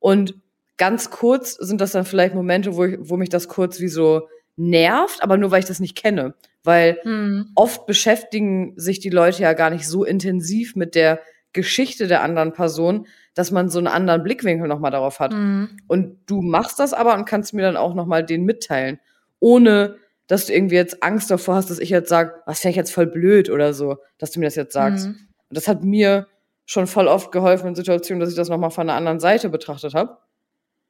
[0.00, 0.34] Und
[0.76, 4.28] ganz kurz sind das dann vielleicht Momente, wo, ich, wo mich das kurz wie so
[4.56, 6.34] nervt, aber nur weil ich das nicht kenne.
[6.64, 7.52] Weil hm.
[7.54, 11.20] oft beschäftigen sich die Leute ja gar nicht so intensiv mit der
[11.52, 15.32] Geschichte der anderen Person, dass man so einen anderen Blickwinkel nochmal darauf hat.
[15.32, 15.78] Mhm.
[15.86, 19.00] Und du machst das aber und kannst mir dann auch nochmal den mitteilen,
[19.40, 22.76] ohne dass du irgendwie jetzt Angst davor hast, dass ich jetzt sage, was wäre ich
[22.76, 25.06] jetzt voll blöd oder so, dass du mir das jetzt sagst.
[25.06, 25.12] Mhm.
[25.48, 26.26] Und das hat mir
[26.66, 29.94] schon voll oft geholfen in Situationen, dass ich das nochmal von einer anderen Seite betrachtet
[29.94, 30.18] habe.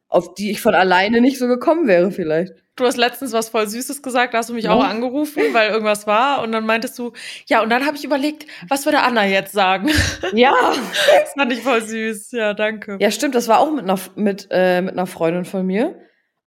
[0.09, 2.55] Auf die ich von alleine nicht so gekommen wäre vielleicht.
[2.77, 4.73] Du hast letztens was voll Süßes gesagt, da hast du mich ja.
[4.73, 6.42] auch angerufen, weil irgendwas war.
[6.42, 7.12] Und dann meintest du,
[7.47, 9.90] ja, und dann habe ich überlegt, was würde Anna jetzt sagen?
[10.33, 10.53] Ja.
[11.21, 12.31] das fand ich voll süß.
[12.33, 12.97] Ja, danke.
[13.01, 16.01] Ja, stimmt, das war auch mit einer, mit, äh, mit einer Freundin von mir.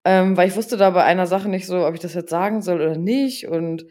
[0.05, 2.61] Ähm, weil ich wusste da bei einer Sache nicht so, ob ich das jetzt sagen
[2.61, 3.47] soll oder nicht.
[3.47, 3.85] Und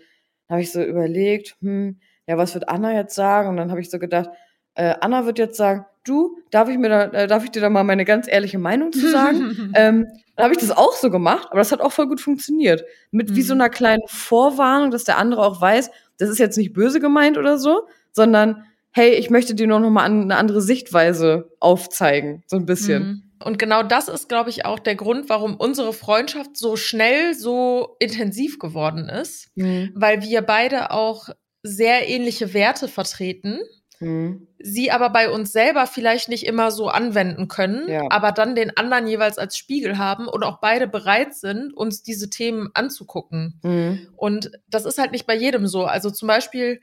[0.49, 3.49] habe ich so überlegt, hm, ja, was wird Anna jetzt sagen?
[3.49, 4.31] Und dann habe ich so gedacht,
[4.79, 7.69] äh, Anna wird jetzt sagen, du, darf ich mir da, äh, darf ich dir da
[7.69, 9.73] mal meine ganz ehrliche Meinung zu sagen?
[9.75, 12.85] ähm, dann habe ich das auch so gemacht, aber das hat auch voll gut funktioniert.
[13.11, 13.37] Mit mhm.
[13.37, 13.61] wie so mhm.
[13.61, 17.59] einer kleinen Vorwarnung, dass der andere auch weiß, das ist jetzt nicht böse gemeint oder
[17.59, 22.67] so, sondern hey, ich möchte dir nur noch mal eine andere Sichtweise aufzeigen, so ein
[22.67, 23.03] bisschen.
[23.03, 23.23] Mhm.
[23.45, 27.97] Und genau das ist, glaube ich, auch der Grund, warum unsere Freundschaft so schnell so
[27.99, 29.91] intensiv geworden ist, mhm.
[29.95, 31.29] weil wir beide auch
[31.65, 33.59] sehr ähnliche Werte vertreten
[34.01, 34.47] Mhm.
[34.59, 38.07] sie aber bei uns selber vielleicht nicht immer so anwenden können, ja.
[38.11, 42.31] aber dann den anderen jeweils als Spiegel haben und auch beide bereit sind, uns diese
[42.31, 43.59] Themen anzugucken.
[43.63, 44.09] Mhm.
[44.17, 45.85] Und das ist halt nicht bei jedem so.
[45.85, 46.81] Also zum Beispiel,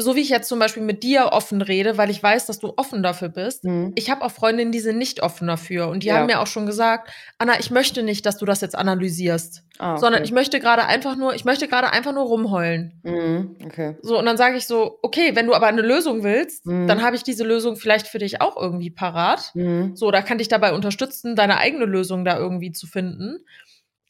[0.00, 2.72] so wie ich jetzt zum Beispiel mit dir offen rede, weil ich weiß, dass du
[2.76, 3.64] offen dafür bist.
[3.64, 3.92] Mhm.
[3.96, 5.88] Ich habe auch Freundinnen, die sind nicht offen dafür.
[5.88, 6.16] Und die ja.
[6.16, 9.64] haben mir auch schon gesagt, Anna, ich möchte nicht, dass du das jetzt analysierst.
[9.78, 10.00] Ah, okay.
[10.00, 13.00] Sondern ich möchte gerade einfach nur, ich möchte gerade einfach nur rumheulen.
[13.02, 13.96] Mhm, okay.
[14.02, 16.86] So, und dann sage ich so, okay, wenn du aber eine Lösung willst, mhm.
[16.86, 19.50] dann habe ich diese Lösung vielleicht für dich auch irgendwie parat.
[19.54, 19.96] Mhm.
[19.96, 23.44] So, da kann dich dabei unterstützen, deine eigene Lösung da irgendwie zu finden.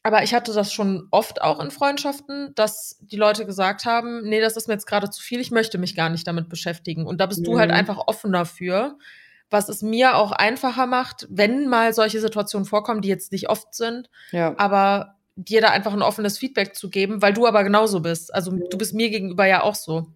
[0.03, 4.39] Aber ich hatte das schon oft auch in Freundschaften, dass die Leute gesagt haben, nee,
[4.39, 7.05] das ist mir jetzt gerade zu viel, ich möchte mich gar nicht damit beschäftigen.
[7.05, 7.45] Und da bist mhm.
[7.45, 7.75] du halt mhm.
[7.75, 8.97] einfach offen dafür,
[9.49, 13.73] was es mir auch einfacher macht, wenn mal solche Situationen vorkommen, die jetzt nicht oft
[13.73, 14.53] sind, ja.
[14.57, 18.33] aber dir da einfach ein offenes Feedback zu geben, weil du aber genauso bist.
[18.33, 20.07] Also du bist mir gegenüber ja auch so.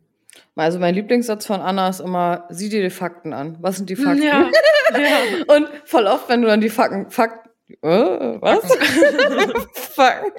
[0.56, 3.58] Also mein Lieblingssatz von Anna ist immer, sieh dir die Fakten an.
[3.62, 4.24] Was sind die Fakten?
[4.24, 4.50] Ja,
[4.92, 5.20] ja.
[5.56, 7.50] Und voll oft, wenn du dann die Fakten, Fakten
[7.82, 8.64] Oh, was?
[9.74, 10.36] Fuck.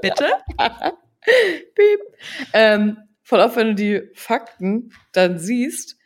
[0.00, 0.26] Bitte?
[1.74, 2.00] Piep.
[2.52, 5.96] Ähm, voll auf, wenn du die Fakten dann siehst.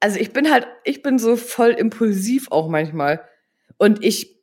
[0.00, 3.24] Also ich bin halt, ich bin so voll impulsiv auch manchmal.
[3.78, 4.36] Und ich,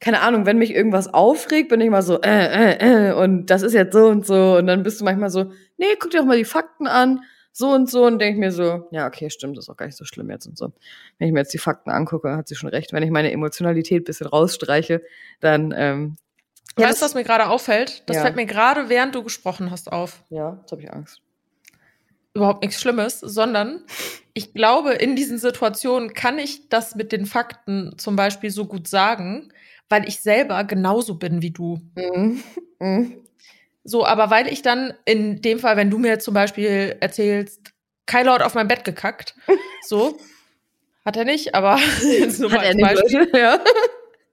[0.00, 3.62] keine Ahnung, wenn mich irgendwas aufregt, bin ich mal so, äh, äh, äh, und das
[3.62, 4.56] ist jetzt so und so.
[4.56, 7.20] Und dann bist du manchmal so, nee, guck dir doch mal die Fakten an
[7.58, 9.98] so und so und denke mir so, ja, okay, stimmt, das ist auch gar nicht
[9.98, 10.72] so schlimm jetzt und so.
[11.18, 12.92] Wenn ich mir jetzt die Fakten angucke, hat sie schon recht.
[12.92, 15.02] Wenn ich meine Emotionalität bisschen rausstreiche,
[15.40, 15.74] dann.
[15.76, 16.16] Ähm,
[16.78, 18.04] ja, weißt du, was mir gerade auffällt?
[18.06, 18.22] Das ja.
[18.22, 20.22] fällt mir gerade, während du gesprochen hast, auf.
[20.30, 21.20] Ja, jetzt habe ich Angst.
[22.32, 23.82] Überhaupt nichts Schlimmes, sondern
[24.34, 28.86] ich glaube, in diesen Situationen kann ich das mit den Fakten zum Beispiel so gut
[28.86, 29.52] sagen,
[29.88, 31.80] weil ich selber genauso bin wie du.
[31.96, 32.40] Mhm.
[32.78, 33.24] Mhm.
[33.88, 37.72] So, aber weil ich dann in dem Fall, wenn du mir zum Beispiel erzählst,
[38.04, 39.34] Kylo hat auf mein Bett gekackt,
[39.82, 40.18] so,
[41.06, 43.20] hat er nicht, aber jetzt nur hat mal als Beispiel.
[43.20, 43.58] Nicht, ja.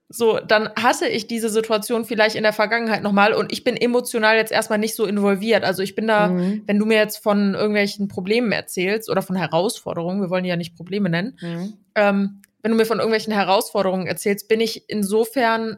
[0.10, 4.36] So, dann hatte ich diese Situation vielleicht in der Vergangenheit nochmal und ich bin emotional
[4.36, 5.63] jetzt erstmal nicht so involviert.
[5.63, 6.63] Also ich bin da, mhm.
[6.65, 10.76] wenn du mir jetzt von irgendwelchen Problemen erzählst oder von Herausforderungen, wir wollen ja nicht
[10.76, 11.74] Probleme nennen, mhm.
[11.96, 15.78] ähm, wenn du mir von irgendwelchen Herausforderungen erzählst, bin ich insofern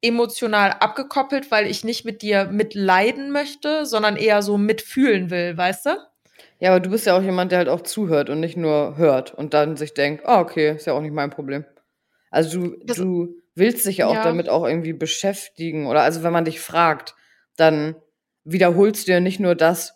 [0.00, 5.86] emotional abgekoppelt, weil ich nicht mit dir mitleiden möchte, sondern eher so mitfühlen will, weißt
[5.86, 5.90] du?
[6.60, 9.34] Ja, aber du bist ja auch jemand, der halt auch zuhört und nicht nur hört
[9.34, 11.64] und dann sich denkt, ah, oh, okay, ist ja auch nicht mein Problem.
[12.30, 14.24] Also du, das, du willst dich ja auch ja.
[14.24, 15.86] damit auch irgendwie beschäftigen.
[15.86, 17.14] Oder also wenn man dich fragt,
[17.56, 17.96] dann
[18.44, 19.94] wiederholst du ja nicht nur das,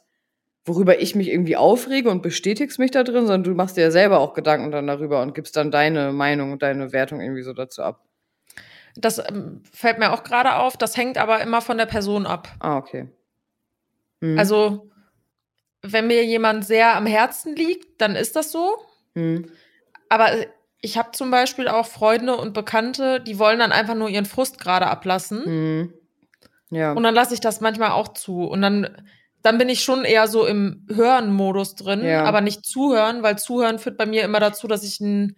[0.65, 3.91] worüber ich mich irgendwie aufrege und bestätigst mich da drin, sondern du machst dir ja
[3.91, 7.53] selber auch Gedanken dann darüber und gibst dann deine Meinung und deine Wertung irgendwie so
[7.53, 8.05] dazu ab.
[8.97, 10.77] Das ähm, fällt mir auch gerade auf.
[10.77, 12.49] Das hängt aber immer von der Person ab.
[12.61, 13.09] Ah, okay.
[14.21, 14.39] Mhm.
[14.39, 14.91] Also,
[15.83, 18.77] wenn mir jemand sehr am Herzen liegt, dann ist das so.
[19.15, 19.51] Mhm.
[20.09, 20.31] Aber
[20.81, 24.59] ich habe zum Beispiel auch Freunde und Bekannte, die wollen dann einfach nur ihren Frust
[24.59, 25.43] gerade ablassen.
[25.45, 25.95] Mhm.
[26.71, 26.93] Ja.
[26.93, 28.45] Und dann lasse ich das manchmal auch zu.
[28.45, 29.07] Und dann,
[29.43, 32.25] dann bin ich schon eher so im Hören-Modus drin, ja.
[32.25, 35.37] aber nicht zuhören, weil zuhören führt bei mir immer dazu, dass ich ein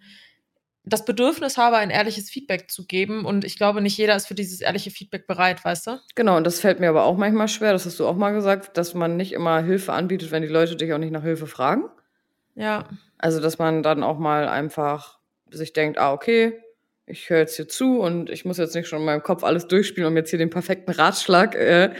[0.85, 3.25] das Bedürfnis habe, ein ehrliches Feedback zu geben.
[3.25, 5.99] Und ich glaube, nicht jeder ist für dieses ehrliche Feedback bereit, weißt du?
[6.15, 8.77] Genau, und das fällt mir aber auch manchmal schwer, das hast du auch mal gesagt,
[8.77, 11.85] dass man nicht immer Hilfe anbietet, wenn die Leute dich auch nicht nach Hilfe fragen.
[12.55, 12.87] Ja.
[13.17, 15.19] Also, dass man dann auch mal einfach
[15.49, 16.59] sich denkt, ah, okay,
[17.07, 19.67] ich höre jetzt hier zu und ich muss jetzt nicht schon in meinem Kopf alles
[19.67, 21.91] durchspielen, um jetzt hier den perfekten Ratschlag äh,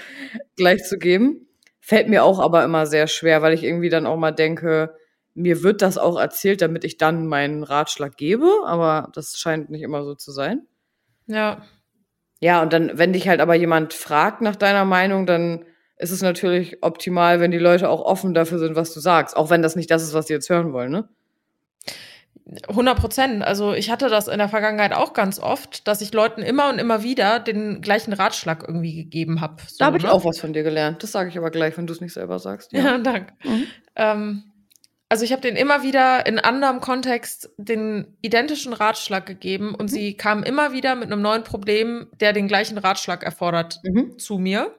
[0.56, 1.48] gleich zu geben.
[1.80, 4.96] Fällt mir auch aber immer sehr schwer, weil ich irgendwie dann auch mal denke,
[5.36, 9.82] mir wird das auch erzählt, damit ich dann meinen Ratschlag gebe, aber das scheint nicht
[9.82, 10.66] immer so zu sein.
[11.28, 11.62] Ja.
[12.40, 15.66] Ja, und dann, wenn dich halt aber jemand fragt nach deiner Meinung, dann
[15.98, 19.50] ist es natürlich optimal, wenn die Leute auch offen dafür sind, was du sagst, auch
[19.50, 21.10] wenn das nicht das ist, was sie jetzt hören wollen, ne?
[22.68, 23.44] 100 Prozent.
[23.44, 26.78] Also ich hatte das in der Vergangenheit auch ganz oft, dass ich Leuten immer und
[26.78, 29.64] immer wieder den gleichen Ratschlag irgendwie gegeben habe.
[29.68, 30.12] So, da habe ich ne?
[30.12, 31.02] auch was von dir gelernt.
[31.02, 32.72] Das sage ich aber gleich, wenn du es nicht selber sagst.
[32.72, 33.34] Ja, ja danke.
[33.44, 33.68] Mhm.
[33.96, 34.44] Ähm,
[35.10, 39.96] also ich habe den immer wieder in anderem Kontext den identischen Ratschlag gegeben und mhm.
[39.96, 44.18] sie kamen immer wieder mit einem neuen Problem, der den gleichen Ratschlag erfordert, mhm.
[44.18, 44.76] zu mir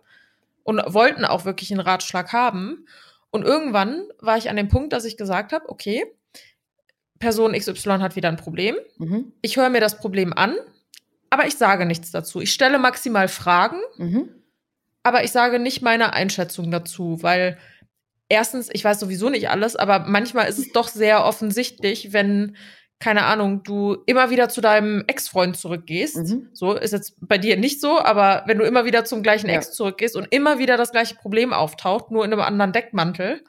[0.64, 2.86] und wollten auch wirklich einen Ratschlag haben.
[3.30, 6.04] Und irgendwann war ich an dem Punkt, dass ich gesagt habe, okay,
[7.18, 8.76] Person XY hat wieder ein Problem.
[8.98, 9.32] Mhm.
[9.42, 10.56] Ich höre mir das Problem an,
[11.30, 12.40] aber ich sage nichts dazu.
[12.40, 14.28] Ich stelle maximal Fragen, mhm.
[15.04, 17.58] aber ich sage nicht meine Einschätzung dazu, weil
[18.28, 22.56] erstens, ich weiß sowieso nicht alles, aber manchmal ist es doch sehr offensichtlich, wenn
[22.98, 26.16] keine Ahnung, du immer wieder zu deinem Ex-Freund zurückgehst.
[26.16, 26.48] Mhm.
[26.54, 29.72] So ist jetzt bei dir nicht so, aber wenn du immer wieder zum gleichen Ex
[29.72, 33.42] zurückgehst und immer wieder das gleiche Problem auftaucht, nur in einem anderen Deckmantel,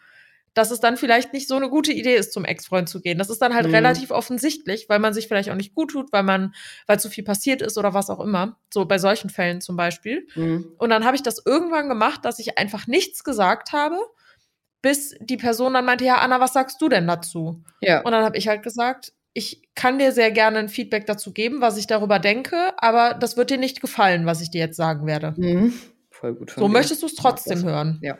[0.54, 3.20] dass es dann vielleicht nicht so eine gute Idee ist, zum Ex-Freund zu gehen.
[3.20, 3.76] Das ist dann halt mhm.
[3.76, 6.54] relativ offensichtlich, weil man sich vielleicht auch nicht gut tut, weil man,
[6.88, 8.58] weil zu viel passiert ist oder was auch immer.
[8.74, 10.28] So bei solchen Fällen zum Beispiel.
[10.36, 10.74] Mhm.
[10.78, 13.98] Und dann habe ich das irgendwann gemacht, dass ich einfach nichts gesagt habe,
[14.82, 17.64] bis die Person dann meinte, ja, Anna, was sagst du denn dazu?
[17.82, 18.02] Ja.
[18.02, 21.62] Und dann habe ich halt gesagt, ich kann dir sehr gerne ein Feedback dazu geben,
[21.62, 25.06] was ich darüber denke, aber das wird dir nicht gefallen, was ich dir jetzt sagen
[25.06, 25.36] werde.
[25.38, 25.74] Mhm.
[26.10, 26.52] Voll gut.
[26.52, 26.74] so dir.
[26.74, 28.00] möchtest du es trotzdem hören.
[28.02, 28.18] Ja.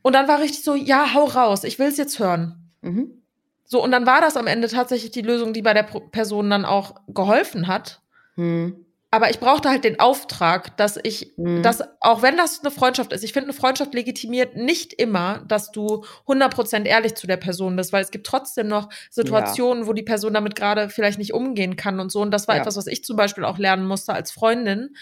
[0.00, 2.70] Und dann war richtig so, ja, hau raus, ich will es jetzt hören.
[2.80, 3.22] Mhm.
[3.64, 6.64] So, und dann war das am Ende tatsächlich die Lösung, die bei der Person dann
[6.64, 8.00] auch geholfen hat.
[8.36, 8.86] Mhm.
[9.10, 11.62] Aber ich brauchte halt den Auftrag, dass ich, mhm.
[11.62, 15.70] dass, auch wenn das eine Freundschaft ist, ich finde, eine Freundschaft legitimiert nicht immer, dass
[15.72, 19.88] du 100% ehrlich zu der Person bist, weil es gibt trotzdem noch Situationen, ja.
[19.88, 22.20] wo die Person damit gerade vielleicht nicht umgehen kann und so.
[22.20, 22.60] Und das war ja.
[22.60, 24.94] etwas, was ich zum Beispiel auch lernen musste als Freundin,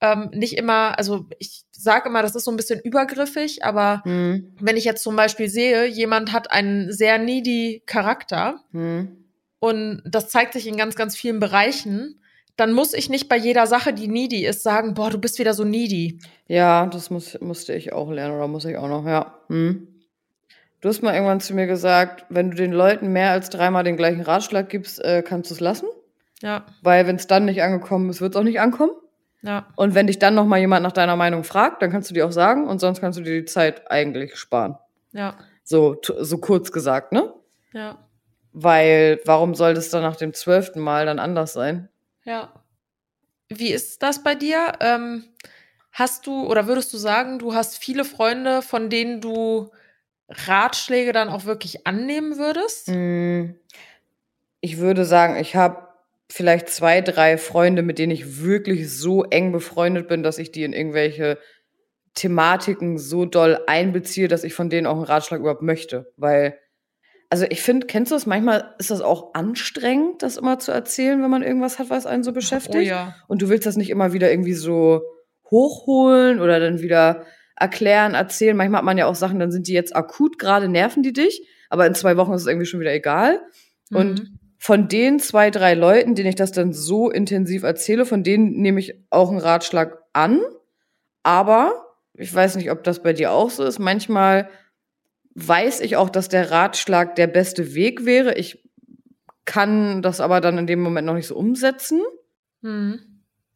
[0.00, 4.56] ähm, nicht immer, also ich sage immer, das ist so ein bisschen übergriffig, aber mhm.
[4.60, 9.28] wenn ich jetzt zum Beispiel sehe, jemand hat einen sehr needy Charakter mhm.
[9.60, 12.18] und das zeigt sich in ganz, ganz vielen Bereichen,
[12.56, 15.54] dann muss ich nicht bei jeder Sache, die needy ist, sagen, boah, du bist wieder
[15.54, 16.20] so needy.
[16.46, 19.38] Ja, das muss, musste ich auch lernen oder muss ich auch noch, ja.
[19.48, 19.88] Hm.
[20.80, 23.96] Du hast mal irgendwann zu mir gesagt, wenn du den Leuten mehr als dreimal den
[23.96, 25.86] gleichen Ratschlag gibst, äh, kannst du es lassen.
[26.42, 26.66] Ja.
[26.82, 28.92] Weil wenn es dann nicht angekommen ist, wird es auch nicht ankommen.
[29.42, 29.68] Ja.
[29.76, 32.22] Und wenn dich dann noch mal jemand nach deiner Meinung fragt, dann kannst du die
[32.22, 34.76] auch sagen und sonst kannst du dir die Zeit eigentlich sparen.
[35.12, 35.36] Ja.
[35.62, 37.32] So, so kurz gesagt, ne?
[37.72, 37.98] Ja.
[38.52, 41.88] Weil, warum soll das dann nach dem zwölften Mal dann anders sein?
[42.24, 42.52] Ja.
[43.48, 44.72] Wie ist das bei dir?
[44.80, 45.24] Ähm,
[45.92, 49.70] hast du oder würdest du sagen, du hast viele Freunde, von denen du
[50.28, 52.88] Ratschläge dann auch wirklich annehmen würdest?
[52.88, 53.54] Mm,
[54.60, 55.88] ich würde sagen, ich habe
[56.30, 60.64] vielleicht zwei, drei Freunde, mit denen ich wirklich so eng befreundet bin, dass ich die
[60.64, 61.38] in irgendwelche
[62.14, 66.12] Thematiken so doll einbeziehe, dass ich von denen auch einen Ratschlag überhaupt möchte.
[66.16, 66.58] Weil,
[67.32, 68.26] also ich finde, kennst du das?
[68.26, 72.24] Manchmal ist das auch anstrengend, das immer zu erzählen, wenn man irgendwas hat, was einen
[72.24, 72.76] so beschäftigt.
[72.76, 73.16] Oh ja.
[73.26, 75.00] Und du willst das nicht immer wieder irgendwie so
[75.50, 77.24] hochholen oder dann wieder
[77.56, 78.54] erklären, erzählen.
[78.54, 81.48] Manchmal hat man ja auch Sachen, dann sind die jetzt akut, gerade nerven die dich,
[81.70, 83.40] aber in zwei Wochen ist es irgendwie schon wieder egal.
[83.88, 83.96] Mhm.
[83.96, 88.60] Und von den zwei, drei Leuten, denen ich das dann so intensiv erzähle, von denen
[88.60, 90.42] nehme ich auch einen Ratschlag an.
[91.22, 93.78] Aber ich weiß nicht, ob das bei dir auch so ist.
[93.78, 94.50] Manchmal
[95.34, 98.34] weiß ich auch, dass der Ratschlag der beste Weg wäre.
[98.34, 98.62] Ich
[99.44, 102.00] kann das aber dann in dem Moment noch nicht so umsetzen.
[102.60, 103.00] Mhm.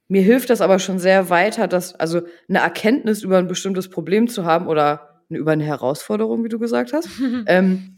[0.09, 4.29] Mir hilft das aber schon sehr weiter, dass, also eine Erkenntnis über ein bestimmtes Problem
[4.29, 7.09] zu haben oder über eine Herausforderung, wie du gesagt hast,
[7.47, 7.97] ähm,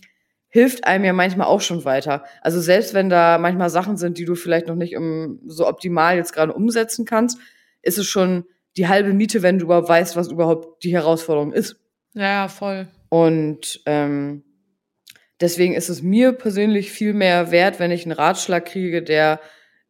[0.48, 2.24] hilft einem ja manchmal auch schon weiter.
[2.40, 6.16] Also selbst wenn da manchmal Sachen sind, die du vielleicht noch nicht um, so optimal
[6.16, 7.38] jetzt gerade umsetzen kannst,
[7.82, 8.44] ist es schon
[8.76, 11.76] die halbe Miete, wenn du überhaupt weißt, was überhaupt die Herausforderung ist.
[12.14, 12.88] Ja, voll.
[13.08, 14.44] Und ähm,
[15.40, 19.40] deswegen ist es mir persönlich viel mehr wert, wenn ich einen Ratschlag kriege, der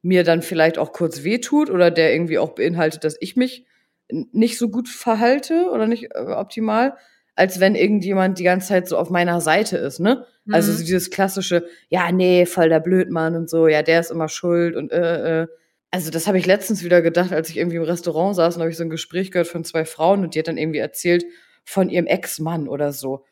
[0.02, 3.66] mir dann vielleicht auch kurz wehtut oder der irgendwie auch beinhaltet, dass ich mich
[4.10, 6.96] nicht so gut verhalte oder nicht äh, optimal,
[7.34, 10.24] als wenn irgendjemand die ganze Zeit so auf meiner Seite ist, ne?
[10.50, 10.76] Also mhm.
[10.76, 14.76] Also dieses klassische, ja, nee, voll der Blödmann und so, ja, der ist immer schuld
[14.76, 15.46] und äh, äh.
[15.90, 18.70] Also das habe ich letztens wieder gedacht, als ich irgendwie im Restaurant saß und habe
[18.70, 21.24] ich so ein Gespräch gehört von zwei Frauen und die hat dann irgendwie erzählt
[21.68, 23.24] von ihrem Ex-Mann oder so.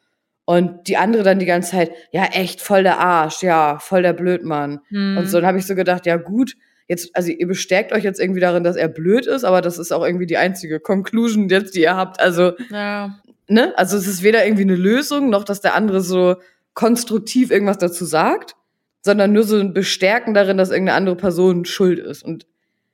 [0.45, 4.13] Und die andere dann die ganze Zeit, ja, echt voll der Arsch, ja, voll der
[4.13, 4.81] Blödmann.
[4.91, 5.17] Mhm.
[5.17, 6.55] Und so, dann habe ich so gedacht, ja gut,
[6.87, 9.91] jetzt, also ihr bestärkt euch jetzt irgendwie darin, dass er blöd ist, aber das ist
[9.91, 12.21] auch irgendwie die einzige Conclusion jetzt, die ihr habt.
[12.21, 13.19] Also, ja.
[13.49, 13.73] ne?
[13.77, 16.37] Also es ist weder irgendwie eine Lösung, noch dass der andere so
[16.75, 18.55] konstruktiv irgendwas dazu sagt,
[19.01, 22.23] sondern nur so ein Bestärken darin, dass irgendeine andere Person schuld ist.
[22.23, 22.47] Und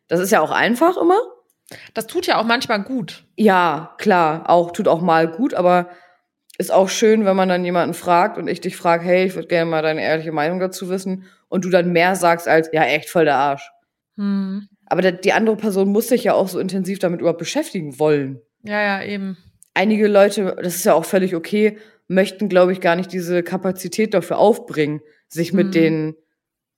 [0.06, 1.18] das ist ja auch einfach immer.
[1.94, 3.24] Das tut ja auch manchmal gut.
[3.36, 5.90] Ja, klar, auch tut auch mal gut, aber
[6.58, 9.48] ist auch schön, wenn man dann jemanden fragt und ich dich frage, hey, ich würde
[9.48, 13.08] gerne mal deine ehrliche Meinung dazu wissen und du dann mehr sagst als, ja, echt
[13.08, 13.70] voll der Arsch.
[14.16, 14.68] Hm.
[14.86, 18.40] Aber die andere Person muss sich ja auch so intensiv damit überhaupt beschäftigen wollen.
[18.62, 19.38] Ja, ja, eben.
[19.74, 24.12] Einige Leute, das ist ja auch völlig okay, möchten, glaube ich, gar nicht diese Kapazität
[24.12, 25.72] dafür aufbringen, sich mit hm.
[25.72, 26.16] den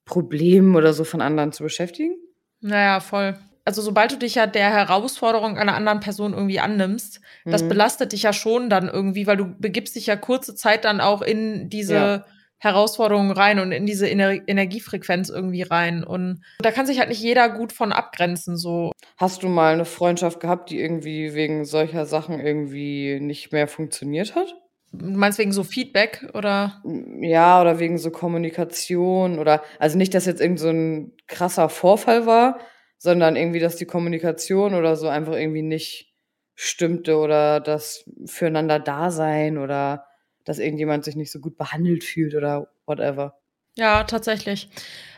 [0.05, 2.15] Problemen oder so von anderen zu beschäftigen.
[2.61, 7.51] Naja, voll also sobald du dich ja der Herausforderung einer anderen Person irgendwie annimmst, mhm.
[7.51, 11.01] das belastet dich ja schon dann irgendwie, weil du begibst dich ja kurze Zeit dann
[11.01, 12.25] auch in diese ja.
[12.59, 16.03] Herausforderungen rein und in diese Ener Energiefrequenz irgendwie rein.
[16.03, 18.55] Und da kann sich halt nicht jeder gut von abgrenzen.
[18.55, 18.91] So.
[19.17, 24.35] Hast du mal eine Freundschaft gehabt, die irgendwie wegen solcher Sachen irgendwie nicht mehr funktioniert
[24.35, 24.55] hat?
[24.91, 26.81] Du meinst wegen so Feedback oder?
[27.19, 32.25] Ja, oder wegen so Kommunikation oder also nicht, dass jetzt irgend so ein krasser Vorfall
[32.25, 32.59] war,
[32.97, 36.13] sondern irgendwie, dass die Kommunikation oder so einfach irgendwie nicht
[36.55, 40.05] stimmte oder das füreinander da sein oder
[40.45, 43.39] dass irgendjemand sich nicht so gut behandelt fühlt oder whatever.
[43.75, 44.69] Ja, tatsächlich.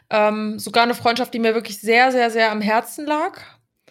[0.10, 3.42] Ähm, sogar eine Freundschaft, die mir wirklich sehr, sehr, sehr am Herzen lag.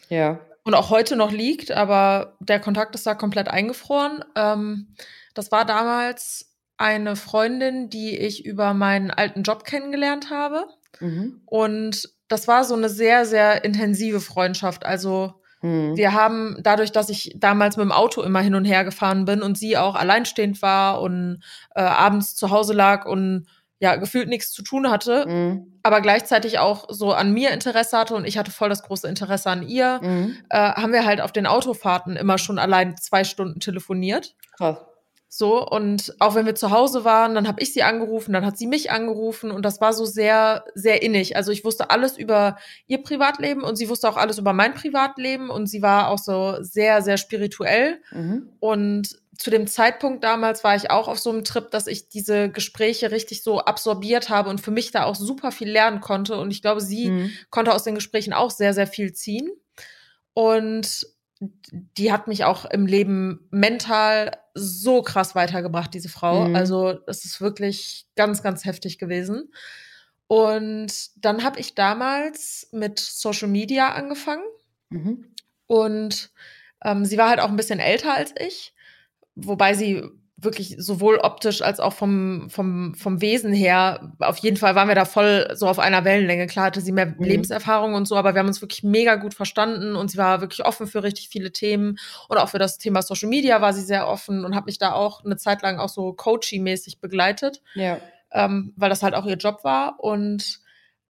[0.09, 0.41] Ja.
[0.65, 4.25] Und auch heute noch liegt, aber der Kontakt ist da komplett eingefroren.
[4.35, 4.95] Ähm,
[5.35, 10.67] das war damals eine Freundin, die ich über meinen alten Job kennengelernt habe.
[11.01, 11.43] Mhm.
[11.47, 14.85] Und das war so eine sehr, sehr intensive Freundschaft.
[14.85, 15.97] Also mhm.
[15.97, 19.43] wir haben dadurch, dass ich damals mit dem Auto immer hin und her gefahren bin
[19.43, 21.43] und sie auch alleinstehend war und
[21.75, 23.47] äh, abends zu Hause lag und
[23.79, 25.81] ja, gefühlt nichts zu tun hatte, mhm.
[25.83, 29.51] aber gleichzeitig auch so an mir Interesse hatte und ich hatte voll das große Interesse
[29.51, 30.39] an ihr, mhm.
[30.49, 34.35] äh, haben wir halt auf den Autofahrten immer schon allein zwei Stunden telefoniert.
[34.57, 34.79] Krass.
[35.29, 38.57] So, und auch wenn wir zu Hause waren, dann habe ich sie angerufen, dann hat
[38.57, 41.37] sie mich angerufen und das war so sehr, sehr innig.
[41.37, 45.51] Also ich wusste alles über ihr Privatleben und sie wusste auch alles über mein Privatleben
[45.51, 48.01] und sie war auch so sehr, sehr spirituell.
[48.13, 48.51] Mhm.
[48.61, 52.49] Und zu dem Zeitpunkt damals war ich auch auf so einem Trip, dass ich diese
[52.49, 56.39] Gespräche richtig so absorbiert habe und für mich da auch super viel lernen konnte.
[56.39, 57.31] Und ich glaube, sie mhm.
[57.51, 59.51] konnte aus den Gesprächen auch sehr, sehr viel ziehen.
[60.33, 61.07] Und
[61.41, 66.49] die hat mich auch im Leben mental so krass weitergebracht, diese Frau.
[66.49, 66.57] Mhm.
[66.57, 69.53] Also es ist wirklich ganz, ganz heftig gewesen.
[70.29, 74.45] Und dann habe ich damals mit Social Media angefangen.
[74.89, 75.27] Mhm.
[75.67, 76.31] Und
[76.85, 78.75] ähm, sie war halt auch ein bisschen älter als ich,
[79.35, 80.03] wobei sie
[80.39, 84.95] wirklich sowohl optisch als auch vom, vom, vom Wesen her, auf jeden Fall waren wir
[84.95, 86.47] da voll so auf einer Wellenlänge.
[86.47, 87.25] Klar hatte sie mehr mhm.
[87.25, 90.65] Lebenserfahrung und so, aber wir haben uns wirklich mega gut verstanden und sie war wirklich
[90.65, 94.09] offen für richtig viele Themen und auch für das Thema Social Media war sie sehr
[94.09, 97.99] offen und hat mich da auch eine Zeit lang auch so coachy-mäßig begleitet, ja.
[98.31, 100.61] ähm, weil das halt auch ihr Job war und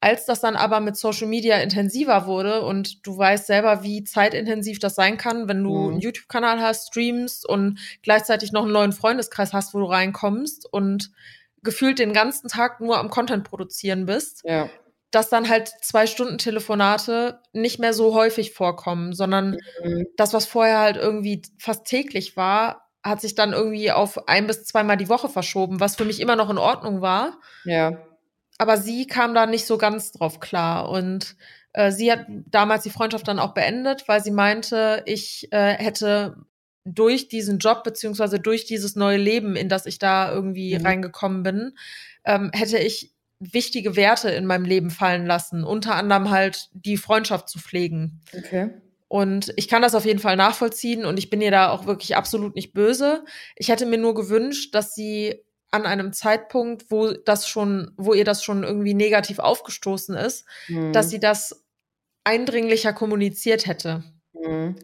[0.07, 4.79] als das dann aber mit Social Media intensiver wurde und du weißt selber, wie zeitintensiv
[4.79, 5.91] das sein kann, wenn du mhm.
[5.95, 11.11] einen YouTube-Kanal hast, streamst und gleichzeitig noch einen neuen Freundeskreis hast, wo du reinkommst und
[11.65, 14.71] gefühlt den ganzen Tag nur am Content produzieren bist, ja.
[15.11, 20.07] dass dann halt zwei Stunden Telefonate nicht mehr so häufig vorkommen, sondern mhm.
[20.17, 24.67] das, was vorher halt irgendwie fast täglich war, hat sich dann irgendwie auf ein bis
[24.67, 27.41] zweimal die Woche verschoben, was für mich immer noch in Ordnung war.
[27.65, 28.06] Ja
[28.59, 31.37] aber sie kam da nicht so ganz drauf klar und
[31.73, 36.37] äh, sie hat damals die Freundschaft dann auch beendet, weil sie meinte, ich äh, hätte
[36.85, 40.87] durch diesen Job beziehungsweise durch dieses neue Leben, in das ich da irgendwie mhm.
[40.87, 41.77] reingekommen bin,
[42.25, 47.49] ähm, hätte ich wichtige Werte in meinem Leben fallen lassen, unter anderem halt die Freundschaft
[47.49, 48.23] zu pflegen.
[48.37, 48.71] Okay.
[49.09, 52.17] Und ich kann das auf jeden Fall nachvollziehen und ich bin ihr da auch wirklich
[52.17, 53.25] absolut nicht böse.
[53.55, 58.25] Ich hätte mir nur gewünscht, dass sie an einem Zeitpunkt, wo das schon, wo ihr
[58.25, 60.93] das schon irgendwie negativ aufgestoßen ist, mhm.
[60.93, 61.65] dass sie das
[62.25, 64.05] eindringlicher kommuniziert hätte.
[64.33, 64.77] Mhm.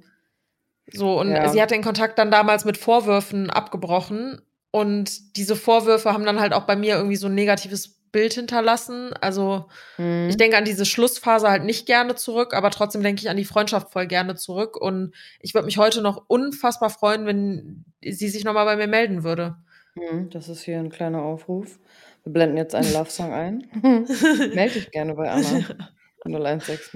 [0.92, 1.48] So, und ja.
[1.48, 4.40] sie hat den Kontakt dann damals mit Vorwürfen abgebrochen.
[4.70, 9.12] Und diese Vorwürfe haben dann halt auch bei mir irgendwie so ein negatives Bild hinterlassen.
[9.20, 9.68] Also
[9.98, 10.28] mhm.
[10.28, 13.44] ich denke an diese Schlussphase halt nicht gerne zurück, aber trotzdem denke ich an die
[13.44, 14.76] Freundschaft voll gerne zurück.
[14.76, 19.24] Und ich würde mich heute noch unfassbar freuen, wenn sie sich nochmal bei mir melden
[19.24, 19.56] würde.
[19.94, 21.78] Mhm, das ist hier ein kleiner Aufruf.
[22.24, 23.68] Wir blenden jetzt einen Love-Song ein.
[24.54, 25.64] Melde dich gerne bei Anna.
[26.24, 26.94] 0160.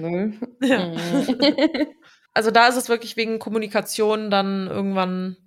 [0.61, 0.87] Ja.
[0.87, 1.87] Mhm.
[2.33, 5.37] Also da ist es wirklich wegen Kommunikation dann irgendwann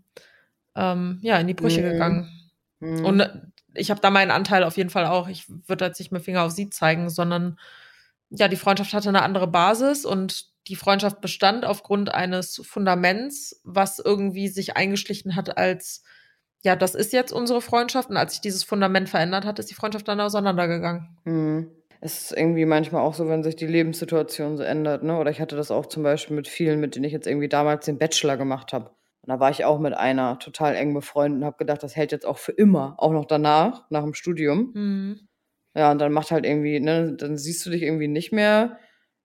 [0.75, 1.93] ähm, ja, in die Brüche mhm.
[1.93, 2.51] gegangen.
[2.81, 3.05] Mhm.
[3.05, 5.29] Und ich habe da meinen Anteil auf jeden Fall auch.
[5.29, 7.61] Ich würde jetzt nicht mit Finger auf sie zeigen, sondern
[8.31, 14.01] ja, die Freundschaft hatte eine andere Basis und die Freundschaft bestand aufgrund eines Fundaments, was
[14.01, 16.03] irgendwie sich eingeschlichen hat als
[16.63, 18.11] ja, das ist jetzt unsere Freundschaft.
[18.11, 21.09] Und als sich dieses Fundament verändert hat, ist die Freundschaft dann auseinandergegangen.
[21.25, 21.71] Mhm.
[22.03, 25.19] Es ist irgendwie manchmal auch so, wenn sich die Lebenssituation so ändert, ne?
[25.19, 27.85] Oder ich hatte das auch zum Beispiel mit vielen, mit denen ich jetzt irgendwie damals
[27.85, 28.91] den Bachelor gemacht habe.
[29.23, 32.13] Und da war ich auch mit einer total eng befreundet und habe gedacht, das hält
[32.13, 34.73] jetzt auch für immer, auch noch danach, nach dem Studium.
[34.75, 35.21] Mhm.
[35.75, 38.79] Ja, und dann macht halt irgendwie, ne, dann siehst du dich irgendwie nicht mehr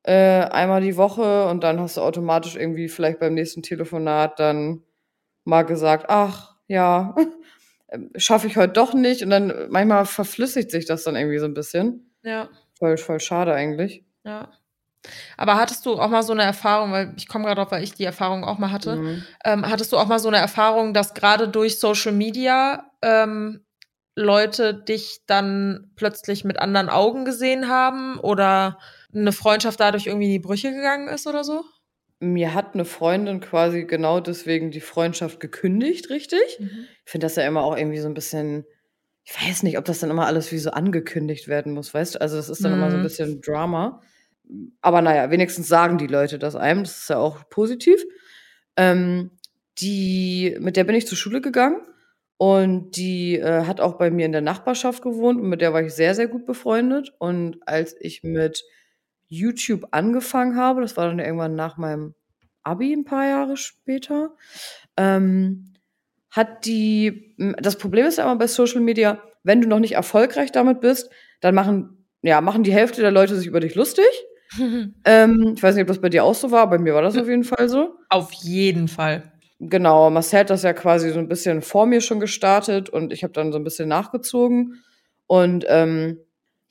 [0.03, 4.83] äh, einmal die Woche und dann hast du automatisch irgendwie vielleicht beim nächsten Telefonat dann
[5.45, 7.16] mal gesagt, ach ja,
[8.16, 9.24] schaffe ich heute doch nicht.
[9.24, 12.11] Und dann manchmal verflüssigt sich das dann irgendwie so ein bisschen.
[12.24, 12.49] Ja.
[12.78, 14.03] Voll, voll schade eigentlich.
[14.24, 14.49] Ja.
[15.38, 17.93] Aber hattest du auch mal so eine Erfahrung, weil ich komme gerade drauf, weil ich
[17.93, 18.95] die Erfahrung auch mal hatte.
[18.95, 19.24] Mhm.
[19.43, 23.66] Ähm, hattest du auch mal so eine Erfahrung, dass gerade durch Social Media ähm,
[24.16, 28.80] Leute dich dann plötzlich mit anderen Augen gesehen haben oder
[29.13, 31.63] eine Freundschaft dadurch irgendwie in die Brüche gegangen ist oder so?
[32.34, 36.57] Mir hat eine Freundin quasi genau deswegen die Freundschaft gekündigt, richtig?
[36.59, 36.88] Mhm.
[37.05, 38.65] Ich finde das ja immer auch irgendwie so ein bisschen,
[39.23, 42.21] ich weiß nicht, ob das dann immer alles wie so angekündigt werden muss, weißt du?
[42.21, 42.78] Also das ist dann mhm.
[42.78, 43.07] immer so ein mhm.
[43.07, 44.01] bisschen Drama.
[44.82, 48.03] Aber naja, wenigstens sagen die Leute das einem, das ist ja auch positiv.
[48.78, 49.32] Ähm,
[49.80, 51.82] die, mit der bin ich zur Schule gegangen
[52.38, 55.82] und die äh, hat auch bei mir in der Nachbarschaft gewohnt und mit der war
[55.82, 57.13] ich sehr, sehr gut befreundet.
[57.17, 58.63] Und als ich mit
[59.28, 62.13] YouTube angefangen habe, das war dann irgendwann nach meinem
[62.63, 64.36] Abi ein paar Jahre später,
[64.97, 65.73] ähm,
[66.32, 70.51] hat die, das Problem ist ja immer bei Social Media, wenn du noch nicht erfolgreich
[70.51, 71.09] damit bist,
[71.39, 74.05] dann machen, ja, machen die Hälfte der Leute sich über dich lustig.
[75.05, 77.17] ähm, ich weiß nicht, ob das bei dir auch so war, bei mir war das
[77.17, 77.95] auf jeden Fall so.
[78.09, 79.32] Auf jeden Fall.
[79.59, 83.23] Genau, Marcel hat das ja quasi so ein bisschen vor mir schon gestartet und ich
[83.23, 84.84] habe dann so ein bisschen nachgezogen.
[85.28, 86.19] Und ähm,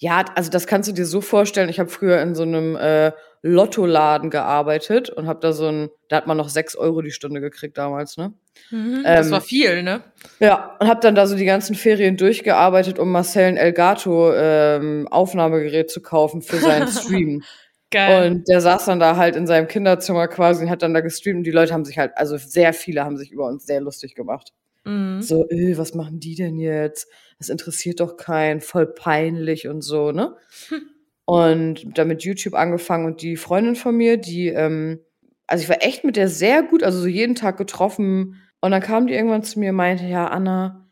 [0.05, 1.71] ja, also das kannst du dir so vorstellen.
[1.71, 6.17] Ich habe früher in so einem äh, Lottoladen gearbeitet und habe da so ein, da
[6.17, 8.35] hat man noch sechs Euro die Stunde gekriegt damals, ne?
[8.71, 10.03] Mhm, das ähm, war viel, ne?
[10.41, 15.09] Ja, und habe dann da so die ganzen Ferien durchgearbeitet, um Marcel ein Elgato ähm,
[15.11, 17.43] Aufnahmegerät zu kaufen für seinen Stream.
[17.91, 18.31] Geil.
[18.31, 21.39] Und der saß dann da halt in seinem Kinderzimmer quasi und hat dann da gestreamt
[21.39, 24.15] und die Leute haben sich halt, also sehr viele haben sich über uns sehr lustig
[24.15, 24.53] gemacht.
[24.85, 25.23] Mhm.
[25.23, 27.09] So, äh, was machen die denn jetzt?
[27.39, 30.37] Das interessiert doch keinen, voll peinlich und so, ne?
[30.69, 30.83] Hm.
[31.27, 35.01] Und damit YouTube angefangen und die Freundin von mir, die, ähm,
[35.47, 38.43] also ich war echt mit der sehr gut, also so jeden Tag getroffen.
[38.61, 40.87] Und dann kam die irgendwann zu mir und meinte, ja, Anna,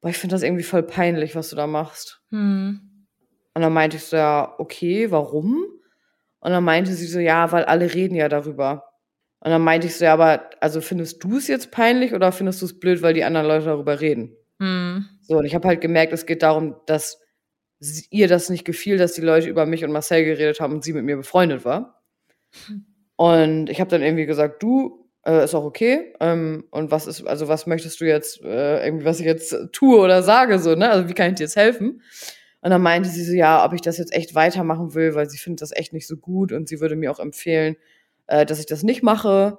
[0.00, 2.22] boah, ich finde das irgendwie voll peinlich, was du da machst.
[2.30, 3.06] Mhm.
[3.54, 5.64] Und dann meinte ich so, ja, okay, warum?
[6.40, 8.84] Und dann meinte sie so, ja, weil alle reden ja darüber.
[9.40, 12.62] Und dann meinte ich so, ja, aber also findest du es jetzt peinlich oder findest
[12.62, 14.36] du es blöd, weil die anderen Leute darüber reden?
[14.62, 15.08] Hm.
[15.22, 17.20] So, und ich habe halt gemerkt, es geht darum, dass
[18.10, 20.92] ihr das nicht gefiel, dass die Leute über mich und Marcel geredet haben und sie
[20.92, 22.02] mit mir befreundet war.
[23.14, 26.12] Und ich habe dann irgendwie gesagt, du, äh, ist auch okay.
[26.18, 29.98] Ähm, und was ist, also was möchtest du jetzt, äh, irgendwie, was ich jetzt tue
[29.98, 30.90] oder sage, so, ne?
[30.90, 32.02] Also wie kann ich dir jetzt helfen?
[32.62, 35.38] Und dann meinte sie so, ja, ob ich das jetzt echt weitermachen will, weil sie
[35.38, 37.76] findet das echt nicht so gut und sie würde mir auch empfehlen,
[38.26, 39.58] äh, dass ich das nicht mache,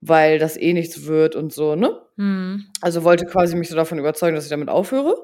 [0.00, 2.00] weil das eh nichts wird und so, ne?
[2.20, 2.66] Hm.
[2.82, 5.16] Also wollte quasi mich so davon überzeugen, dass ich damit aufhöre.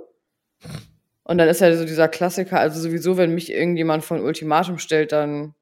[1.24, 5.12] Und dann ist ja so dieser Klassiker, also sowieso, wenn mich irgendjemand von Ultimatum stellt,
[5.12, 5.54] dann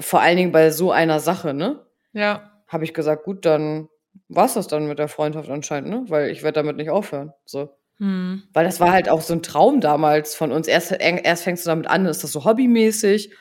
[0.00, 1.86] vor allen Dingen bei so einer Sache, ne?
[2.12, 2.50] Ja.
[2.66, 3.88] Habe ich gesagt, gut, dann
[4.26, 6.04] war's das dann mit der Freundschaft anscheinend, ne?
[6.08, 7.32] Weil ich werde damit nicht aufhören.
[7.44, 7.70] So.
[7.98, 8.42] Hm.
[8.52, 10.66] Weil das war halt auch so ein Traum damals von uns.
[10.66, 13.32] Erst, erst fängst du damit an, ist das so hobbymäßig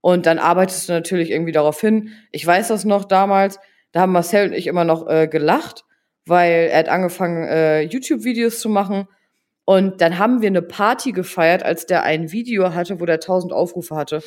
[0.00, 2.10] und dann arbeitest du natürlich irgendwie darauf hin.
[2.30, 3.58] Ich weiß das noch damals,
[3.90, 5.84] da haben Marcel und ich immer noch äh, gelacht,
[6.26, 9.08] weil er hat angefangen, äh, YouTube-Videos zu machen.
[9.64, 13.52] Und dann haben wir eine Party gefeiert, als der ein Video hatte, wo der 1000
[13.52, 14.18] Aufrufe hatte.
[14.18, 14.22] Hm,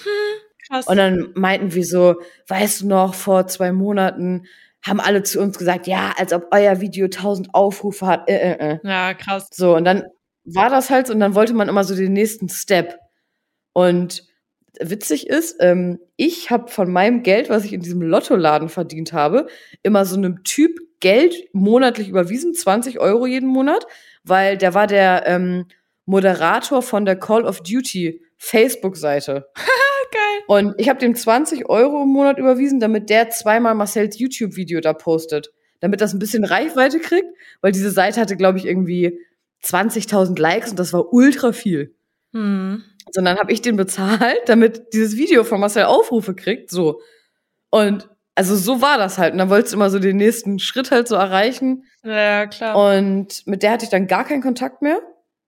[0.67, 0.87] krass.
[0.87, 2.15] Und dann meinten wir so,
[2.47, 4.45] weißt du noch, vor zwei Monaten
[4.81, 8.29] haben alle zu uns gesagt, ja, als ob euer Video 1000 Aufrufe hat.
[8.29, 8.79] Äh, äh, äh.
[8.83, 9.49] Ja, krass.
[9.51, 10.03] So, und dann
[10.45, 12.97] war das halt so, und dann wollte man immer so den nächsten Step.
[13.73, 14.26] Und
[14.81, 19.47] witzig ist, ähm, ich habe von meinem Geld, was ich in diesem Lottoladen verdient habe,
[19.83, 23.85] immer so einem Typ Geld monatlich überwiesen, 20 Euro jeden Monat,
[24.23, 25.65] weil der war der ähm,
[26.05, 29.47] Moderator von der Call of Duty Facebook-Seite.
[30.11, 30.43] Geil.
[30.47, 34.93] Und ich habe dem 20 Euro im Monat überwiesen, damit der zweimal Marcells YouTube-Video da
[34.93, 35.51] postet.
[35.79, 37.27] Damit das ein bisschen Reichweite kriegt,
[37.61, 39.19] weil diese Seite hatte, glaube ich, irgendwie
[39.63, 41.93] 20.000 Likes und das war ultra viel.
[42.33, 47.01] Hm sondern habe ich den bezahlt, damit dieses Video von Marcel Aufrufe kriegt, so.
[47.69, 49.33] Und also so war das halt.
[49.33, 51.85] Und dann wolltest du immer so den nächsten Schritt halt so erreichen.
[52.03, 52.75] Ja, klar.
[52.75, 54.99] Und mit der hatte ich dann gar keinen Kontakt mehr.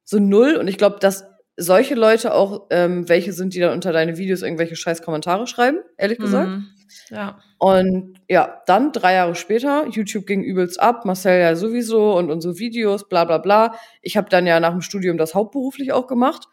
[0.04, 0.56] So null.
[0.56, 1.24] Und ich glaube, dass
[1.56, 5.80] solche Leute auch ähm, welche sind, die dann unter deine Videos irgendwelche scheiß Kommentare schreiben,
[5.98, 6.50] ehrlich gesagt.
[6.50, 6.68] Mhm.
[7.10, 7.40] Ja.
[7.60, 12.58] Und ja, dann drei Jahre später, YouTube ging übelst ab, Marcel ja sowieso und unsere
[12.58, 13.76] Videos, bla bla bla.
[14.02, 16.48] Ich habe dann ja nach dem Studium das hauptberuflich auch gemacht.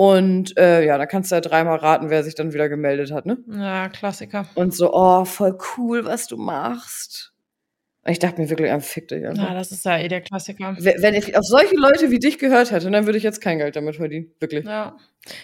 [0.00, 3.26] Und äh, ja, da kannst du ja dreimal raten, wer sich dann wieder gemeldet hat,
[3.26, 3.36] ne?
[3.52, 4.46] Ja, Klassiker.
[4.54, 7.34] Und so, oh, voll cool, was du machst.
[8.06, 9.50] Ich dachte mir wirklich, ah, fick dich einfach.
[9.50, 10.74] Ja, das ist ja eh der Klassiker.
[10.78, 13.76] Wenn ich auf solche Leute wie dich gehört hätte, dann würde ich jetzt kein Geld
[13.76, 14.32] damit verdienen.
[14.40, 14.64] Wirklich.
[14.64, 14.96] Ja.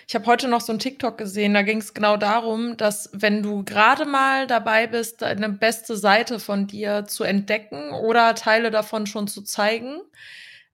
[0.09, 3.43] Ich habe heute noch so einen TikTok gesehen, da ging es genau darum, dass wenn
[3.43, 9.07] du gerade mal dabei bist, eine beste Seite von dir zu entdecken oder Teile davon
[9.07, 10.01] schon zu zeigen,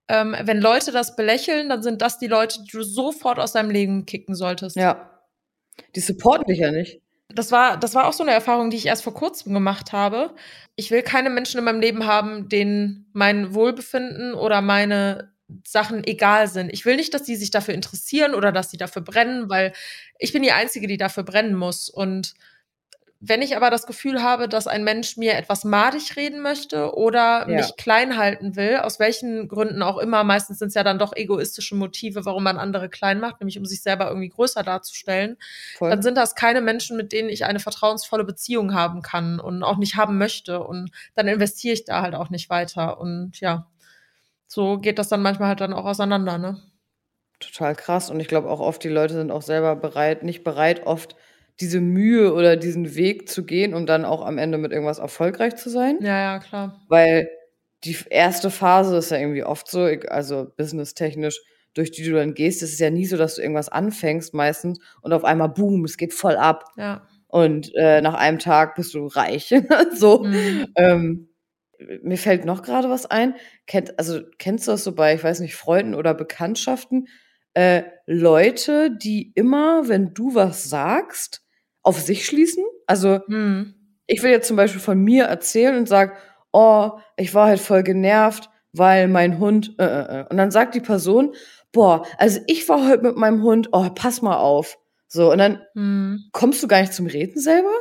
[0.07, 3.71] ähm, wenn Leute das belächeln, dann sind das die Leute, die du sofort aus deinem
[3.71, 4.75] Leben kicken solltest.
[4.75, 5.09] Ja.
[5.95, 7.01] Die supporten dich ja nicht
[7.35, 10.35] das war, das war auch so eine Erfahrung, die ich erst vor kurzem gemacht habe.
[10.75, 15.33] Ich will keine Menschen in meinem Leben haben, denen mein Wohlbefinden oder meine
[15.65, 16.71] Sachen egal sind.
[16.71, 19.73] Ich will nicht, dass die sich dafür interessieren oder dass sie dafür brennen, weil
[20.19, 21.89] ich bin die Einzige, die dafür brennen muss.
[21.89, 22.33] Und
[23.25, 27.47] wenn ich aber das Gefühl habe, dass ein Mensch mir etwas madig reden möchte oder
[27.47, 27.55] ja.
[27.55, 31.15] mich klein halten will, aus welchen Gründen auch immer, meistens sind es ja dann doch
[31.15, 35.37] egoistische Motive, warum man andere klein macht, nämlich um sich selber irgendwie größer darzustellen,
[35.77, 35.89] Voll.
[35.89, 39.77] dann sind das keine Menschen, mit denen ich eine vertrauensvolle Beziehung haben kann und auch
[39.77, 40.61] nicht haben möchte.
[40.61, 42.99] Und dann investiere ich da halt auch nicht weiter.
[42.99, 43.67] Und ja,
[44.47, 46.61] so geht das dann manchmal halt dann auch auseinander, ne?
[47.39, 48.09] Total krass.
[48.09, 51.15] Und ich glaube auch oft, die Leute sind auch selber bereit, nicht bereit, oft
[51.59, 55.55] diese Mühe oder diesen Weg zu gehen, um dann auch am Ende mit irgendwas erfolgreich
[55.55, 55.99] zu sein.
[56.01, 56.81] Ja, ja, klar.
[56.89, 57.29] Weil
[57.83, 61.39] die erste Phase ist ja irgendwie oft so, also businesstechnisch,
[61.73, 64.79] durch die du dann gehst, ist es ja nie so, dass du irgendwas anfängst meistens
[65.01, 66.65] und auf einmal, boom, es geht voll ab.
[66.77, 67.07] Ja.
[67.27, 69.53] Und äh, nach einem Tag bist du reich.
[69.95, 70.23] so.
[70.23, 70.67] Mhm.
[70.75, 71.29] Ähm,
[72.03, 73.35] mir fällt noch gerade was ein.
[73.65, 77.07] Kennt, also kennst du das so bei, ich weiß nicht, Freunden oder Bekanntschaften?
[77.55, 81.42] Äh, Leute, die immer, wenn du was sagst,
[81.83, 82.63] auf sich schließen.
[82.87, 83.75] Also hm.
[84.07, 86.17] ich will jetzt zum Beispiel von mir erzählen und sag,
[86.51, 90.25] oh, ich war halt voll genervt, weil mein Hund äh, äh, äh.
[90.29, 91.35] und dann sagt die Person,
[91.71, 94.77] boah, also ich war heute mit meinem Hund, oh, pass mal auf.
[95.07, 96.23] So, und dann hm.
[96.31, 97.73] kommst du gar nicht zum Reden selber?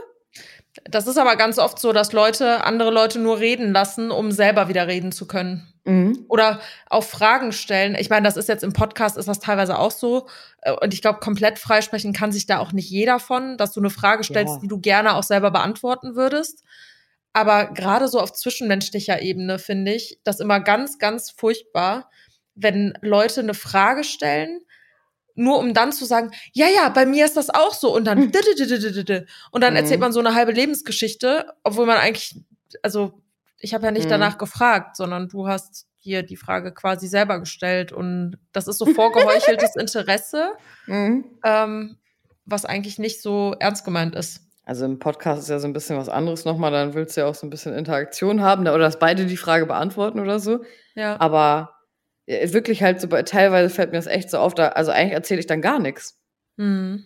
[0.85, 4.69] Das ist aber ganz oft so, dass Leute andere Leute nur reden lassen, um selber
[4.69, 5.73] wieder reden zu können.
[5.85, 6.25] Mhm.
[6.29, 7.95] Oder auch Fragen stellen.
[7.99, 10.29] Ich meine, das ist jetzt im Podcast, ist das teilweise auch so.
[10.63, 13.81] Äh, und ich glaube, komplett freisprechen kann sich da auch nicht jeder von, dass du
[13.81, 14.61] eine Frage stellst, ja.
[14.61, 16.63] die du gerne auch selber beantworten würdest.
[17.33, 22.11] Aber gerade so auf zwischenmenschlicher Ebene finde ich das immer ganz, ganz furchtbar,
[22.55, 24.61] wenn Leute eine Frage stellen,
[25.35, 28.31] nur um dann zu sagen, ja, ja, bei mir ist das auch so und dann
[29.51, 32.37] und dann erzählt man so eine halbe Lebensgeschichte, obwohl man eigentlich,
[32.83, 33.23] also
[33.59, 37.93] ich habe ja nicht danach gefragt, sondern du hast dir die Frage quasi selber gestellt
[37.93, 40.53] und das ist so vorgeheucheltes Interesse,
[41.45, 41.97] ähm,
[42.45, 44.41] was eigentlich nicht so ernst gemeint ist.
[44.65, 47.27] Also im Podcast ist ja so ein bisschen was anderes nochmal, dann willst du ja
[47.27, 50.65] auch so ein bisschen Interaktion haben oder dass beide die Frage beantworten oder so.
[50.95, 51.21] Ja.
[51.21, 51.82] Aber
[52.27, 55.47] wirklich halt so, teilweise fällt mir das echt so auf, da, also eigentlich erzähle ich
[55.47, 56.19] dann gar nichts.
[56.59, 57.05] Hm.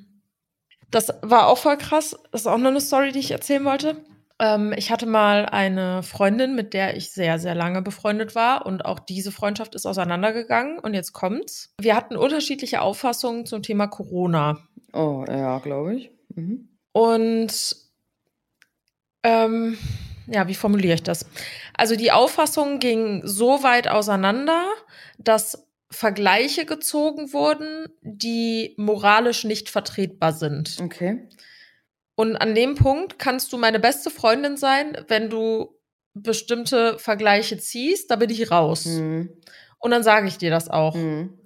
[0.91, 2.17] Das war auch voll krass.
[2.31, 4.05] Das ist auch noch eine Story, die ich erzählen wollte.
[4.39, 8.85] Ähm, ich hatte mal eine Freundin, mit der ich sehr, sehr lange befreundet war und
[8.85, 11.75] auch diese Freundschaft ist auseinandergegangen und jetzt kommt's.
[11.81, 14.59] Wir hatten unterschiedliche Auffassungen zum Thema Corona.
[14.93, 16.11] Oh, ja, glaube ich.
[16.35, 16.69] Mhm.
[16.93, 17.77] Und
[19.23, 19.79] ähm,
[20.27, 21.27] ja, wie formuliere ich das?
[21.75, 24.67] Also die Auffassung ging so weit auseinander,
[25.19, 30.77] dass Vergleiche gezogen wurden, die moralisch nicht vertretbar sind.
[30.81, 31.29] Okay.
[32.17, 35.77] Und an dem Punkt kannst du meine beste Freundin sein, wenn du
[36.15, 38.87] bestimmte Vergleiche ziehst, da bin ich raus.
[38.87, 39.31] Mhm.
[39.79, 40.95] Und dann sage ich dir das auch.
[40.95, 41.39] Mhm.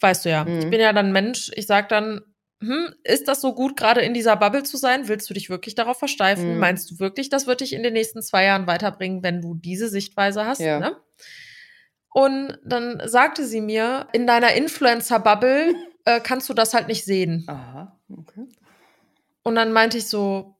[0.00, 0.44] Weißt du ja.
[0.44, 0.60] Mhm.
[0.60, 2.22] Ich bin ja dann Mensch, ich sag dann,
[2.66, 5.08] hm, ist das so gut, gerade in dieser Bubble zu sein?
[5.08, 6.54] Willst du dich wirklich darauf versteifen?
[6.54, 6.58] Mhm.
[6.58, 9.88] Meinst du wirklich, das wird dich in den nächsten zwei Jahren weiterbringen, wenn du diese
[9.88, 10.60] Sichtweise hast?
[10.60, 10.78] Ja.
[10.78, 10.96] Ne?
[12.14, 17.44] Und dann sagte sie mir, in deiner Influencer-Bubble äh, kannst du das halt nicht sehen.
[17.48, 18.46] Aha, okay.
[19.42, 20.54] Und dann meinte ich so,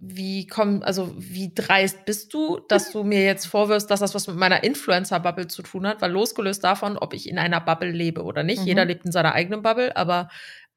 [0.00, 4.26] wie komm, also wie dreist bist du, dass du mir jetzt vorwirfst, dass das was
[4.26, 8.22] mit meiner Influencer-Bubble zu tun hat, weil losgelöst davon, ob ich in einer Bubble lebe
[8.22, 8.66] oder nicht, mhm.
[8.66, 10.28] jeder lebt in seiner eigenen Bubble, aber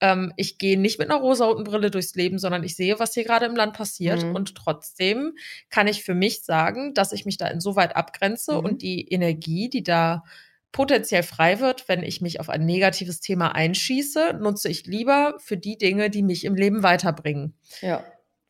[0.01, 3.23] ähm, ich gehe nicht mit einer rosaroten Brille durchs Leben, sondern ich sehe, was hier
[3.23, 4.23] gerade im Land passiert.
[4.25, 4.35] Mhm.
[4.35, 5.33] Und trotzdem
[5.69, 8.65] kann ich für mich sagen, dass ich mich da insoweit abgrenze mhm.
[8.65, 10.23] und die Energie, die da
[10.71, 15.57] potenziell frei wird, wenn ich mich auf ein negatives Thema einschieße, nutze ich lieber für
[15.57, 17.53] die Dinge, die mich im Leben weiterbringen.
[17.81, 18.03] Ja.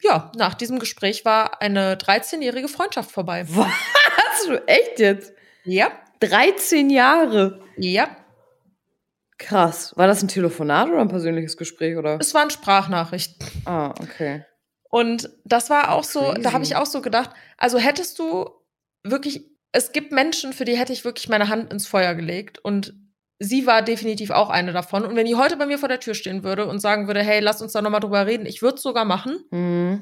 [0.04, 3.46] Ja, nach diesem Gespräch war eine 13-jährige Freundschaft vorbei.
[3.50, 3.68] Was?
[4.48, 5.34] Du echt jetzt?
[5.64, 5.92] Ja.
[6.22, 7.62] 13 Jahre?
[7.78, 8.16] Ja.
[9.42, 9.98] Krass.
[9.98, 12.18] War das ein Telefonat oder ein persönliches Gespräch oder?
[12.20, 13.46] Es waren Sprachnachrichten.
[13.66, 14.46] Ah, okay.
[14.92, 16.42] Und das war auch so, Crazy.
[16.42, 18.50] da habe ich auch so gedacht, also hättest du
[19.04, 22.94] wirklich, es gibt Menschen, für die hätte ich wirklich meine Hand ins Feuer gelegt und
[23.40, 25.04] sie war definitiv auch eine davon.
[25.06, 27.40] Und wenn die heute bei mir vor der Tür stehen würde und sagen würde, hey,
[27.40, 29.44] lass uns da nochmal drüber reden, ich würde es sogar machen.
[29.50, 30.02] Mhm.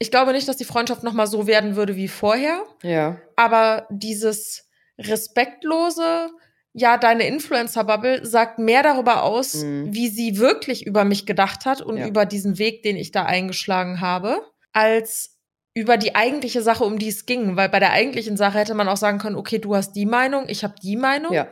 [0.00, 2.64] ich glaube nicht, dass die Freundschaft nochmal so werden würde wie vorher.
[2.82, 3.18] Ja.
[3.36, 4.68] Aber dieses
[4.98, 6.30] respektlose,
[6.72, 9.92] ja, deine Influencer-Bubble sagt mehr darüber aus, mhm.
[9.92, 12.06] wie sie wirklich über mich gedacht hat und ja.
[12.06, 14.40] über diesen Weg, den ich da eingeschlagen habe,
[14.72, 15.38] als
[15.74, 17.56] über die eigentliche Sache, um die es ging.
[17.56, 20.48] Weil bei der eigentlichen Sache hätte man auch sagen können, okay, du hast die Meinung,
[20.48, 21.32] ich habe die Meinung.
[21.32, 21.48] Ja.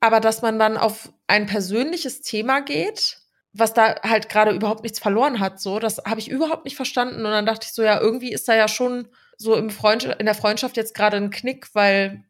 [0.00, 3.18] Aber dass man dann auf ein persönliches Thema geht,
[3.52, 7.26] was da halt gerade überhaupt nichts verloren hat, so, das habe ich überhaupt nicht verstanden.
[7.26, 10.26] Und dann dachte ich so, ja, irgendwie ist da ja schon so im Freund in
[10.26, 12.24] der Freundschaft jetzt gerade ein Knick, weil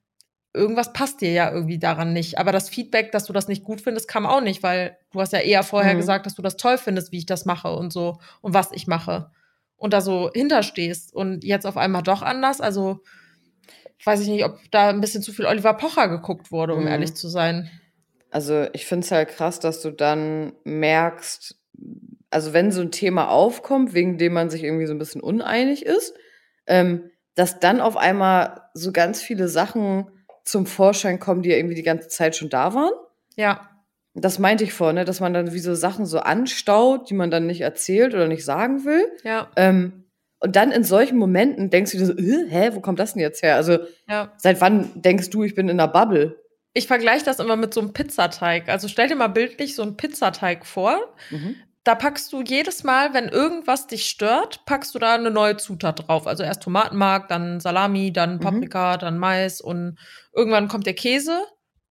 [0.53, 2.39] irgendwas passt dir ja irgendwie daran nicht.
[2.39, 5.33] Aber das Feedback, dass du das nicht gut findest, kam auch nicht, weil du hast
[5.33, 5.99] ja eher vorher mhm.
[5.99, 8.87] gesagt, dass du das toll findest, wie ich das mache und so und was ich
[8.87, 9.31] mache.
[9.77, 12.61] Und da so hinterstehst und jetzt auf einmal doch anders.
[12.61, 13.01] Also
[14.05, 16.89] weiß ich nicht, ob da ein bisschen zu viel Oliver Pocher geguckt wurde, um mhm.
[16.89, 17.71] ehrlich zu sein.
[18.31, 21.57] Also ich finde es halt krass, dass du dann merkst,
[22.31, 25.85] also wenn so ein Thema aufkommt, wegen dem man sich irgendwie so ein bisschen uneinig
[25.85, 26.15] ist,
[26.67, 30.07] ähm, dass dann auf einmal so ganz viele Sachen
[30.51, 32.93] zum Vorschein kommen, die ja irgendwie die ganze Zeit schon da waren.
[33.37, 33.69] Ja.
[34.15, 37.31] Das meinte ich vorhin, ne, dass man dann wie so Sachen so anstaut, die man
[37.31, 39.05] dann nicht erzählt oder nicht sagen will.
[39.23, 39.49] Ja.
[39.57, 40.05] Ähm,
[40.41, 43.23] und dann in solchen Momenten denkst du dir so, äh, hä, wo kommt das denn
[43.23, 43.57] jetzt her?
[43.57, 43.79] Also,
[44.09, 44.33] ja.
[44.39, 46.43] seit wann denkst du, ich bin in einer Bubble?
[46.73, 48.69] Ich vergleiche das immer mit so einem Pizzateig.
[48.69, 50.99] Also stell dir mal bildlich so einen Pizzateig vor.
[51.31, 51.57] Mhm.
[51.85, 56.07] Da packst du jedes Mal, wenn irgendwas dich stört, packst du da eine neue Zutat
[56.07, 56.27] drauf.
[56.27, 58.41] Also erst Tomatenmark, dann Salami, dann mhm.
[58.41, 58.99] Paprika, mhm.
[58.99, 59.99] dann Mais und
[60.35, 61.43] irgendwann kommt der Käse.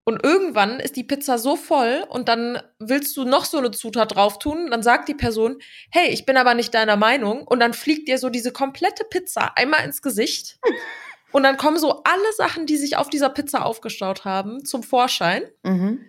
[0.05, 4.15] Und irgendwann ist die Pizza so voll und dann willst du noch so eine Zutat
[4.15, 4.71] drauf tun.
[4.71, 5.59] Dann sagt die Person,
[5.91, 7.47] hey, ich bin aber nicht deiner Meinung.
[7.47, 10.59] Und dann fliegt dir so diese komplette Pizza einmal ins Gesicht.
[11.33, 15.43] Und dann kommen so alle Sachen, die sich auf dieser Pizza aufgestaut haben, zum Vorschein.
[15.63, 16.01] Mhm.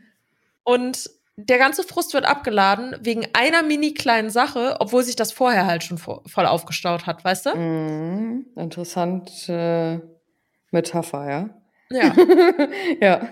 [0.63, 1.09] Und
[1.45, 5.83] der ganze Frust wird abgeladen wegen einer mini kleinen Sache, obwohl sich das vorher halt
[5.83, 7.55] schon voll aufgestaut hat, weißt du?
[7.55, 8.45] Mhm.
[8.55, 10.01] Interessante
[10.71, 11.49] Metapher, ja.
[11.89, 12.15] Ja.
[13.01, 13.29] ja.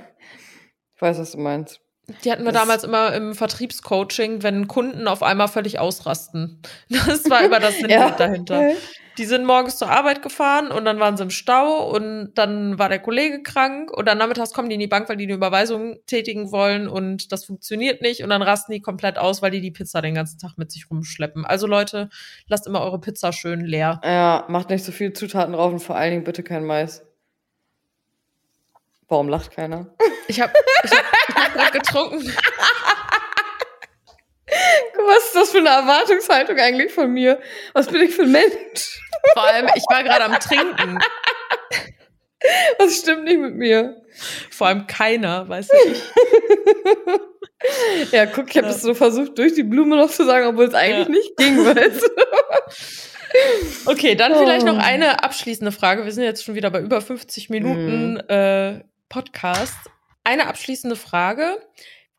[0.96, 1.82] Ich weiß, was du meinst.
[2.24, 6.62] Die hatten wir das damals immer im Vertriebscoaching, wenn Kunden auf einmal völlig ausrasten.
[6.90, 8.12] Das war immer das Sinn ja.
[8.12, 8.72] dahinter.
[9.18, 12.88] Die sind morgens zur Arbeit gefahren und dann waren sie im Stau und dann war
[12.88, 15.98] der Kollege krank und dann nachmittags kommen die in die Bank, weil die eine Überweisung
[16.06, 19.72] tätigen wollen und das funktioniert nicht und dann rasten die komplett aus, weil die die
[19.72, 21.46] Pizza den ganzen Tag mit sich rumschleppen.
[21.46, 22.10] Also Leute,
[22.48, 24.00] lasst immer eure Pizza schön leer.
[24.04, 27.04] Ja, macht nicht so viele Zutaten drauf und vor allen Dingen bitte kein Mais.
[29.08, 29.88] Warum lacht keiner?
[30.28, 30.52] Ich habe
[30.84, 32.34] ich hab, ich hab gerade getrunken.
[35.08, 37.40] Was ist das für eine Erwartungshaltung eigentlich von mir?
[37.74, 39.02] Was bin ich für ein Mensch?
[39.34, 41.00] Vor allem, ich war gerade am Trinken.
[42.80, 44.02] Was stimmt nicht mit mir?
[44.52, 46.04] Vor allem keiner, weiß ich.
[48.12, 50.74] ja, guck, ich habe es so versucht, durch die Blume noch zu sagen, obwohl es
[50.74, 51.14] eigentlich ja.
[51.14, 52.10] nicht ging, weißt du?
[53.86, 54.40] Okay, dann oh.
[54.40, 56.04] vielleicht noch eine abschließende Frage.
[56.06, 58.32] Wir sind jetzt schon wieder bei über 50 Minuten mm.
[58.32, 59.78] äh, Podcast.
[60.24, 61.58] Eine abschließende Frage.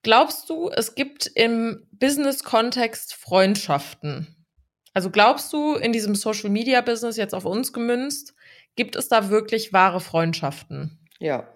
[0.03, 4.47] Glaubst du, es gibt im Business-Kontext Freundschaften?
[4.95, 8.35] Also glaubst du, in diesem Social-Media-Business, jetzt auf uns gemünzt,
[8.77, 10.99] gibt es da wirklich wahre Freundschaften?
[11.19, 11.49] Ja.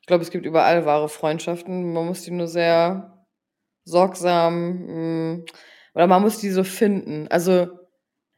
[0.00, 1.92] Ich glaube, es gibt überall wahre Freundschaften.
[1.92, 3.26] Man muss die nur sehr
[3.84, 5.44] sorgsam mh, mm,
[5.94, 7.28] oder man muss die so finden.
[7.28, 7.68] Also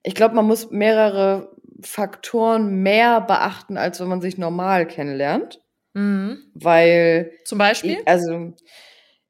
[0.03, 5.61] ich glaube, man muss mehrere Faktoren mehr beachten, als wenn man sich normal kennenlernt.
[5.95, 6.39] Mhm.
[6.55, 7.33] Weil.
[7.45, 7.99] Zum Beispiel?
[8.01, 8.55] Ich, also,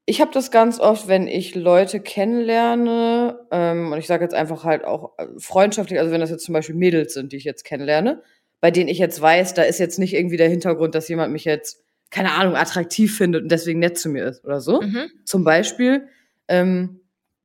[0.05, 4.63] ich habe das ganz oft, wenn ich Leute kennenlerne, ähm, und ich sage jetzt einfach
[4.63, 7.65] halt auch äh, freundschaftlich, also wenn das jetzt zum Beispiel Mädels sind, die ich jetzt
[7.65, 8.21] kennenlerne,
[8.61, 11.45] bei denen ich jetzt weiß, da ist jetzt nicht irgendwie der Hintergrund, dass jemand mich
[11.45, 14.81] jetzt, keine Ahnung, attraktiv findet und deswegen nett zu mir ist oder so.
[14.81, 15.09] Mhm.
[15.25, 16.07] Zum Beispiel,
[16.47, 17.01] ähm,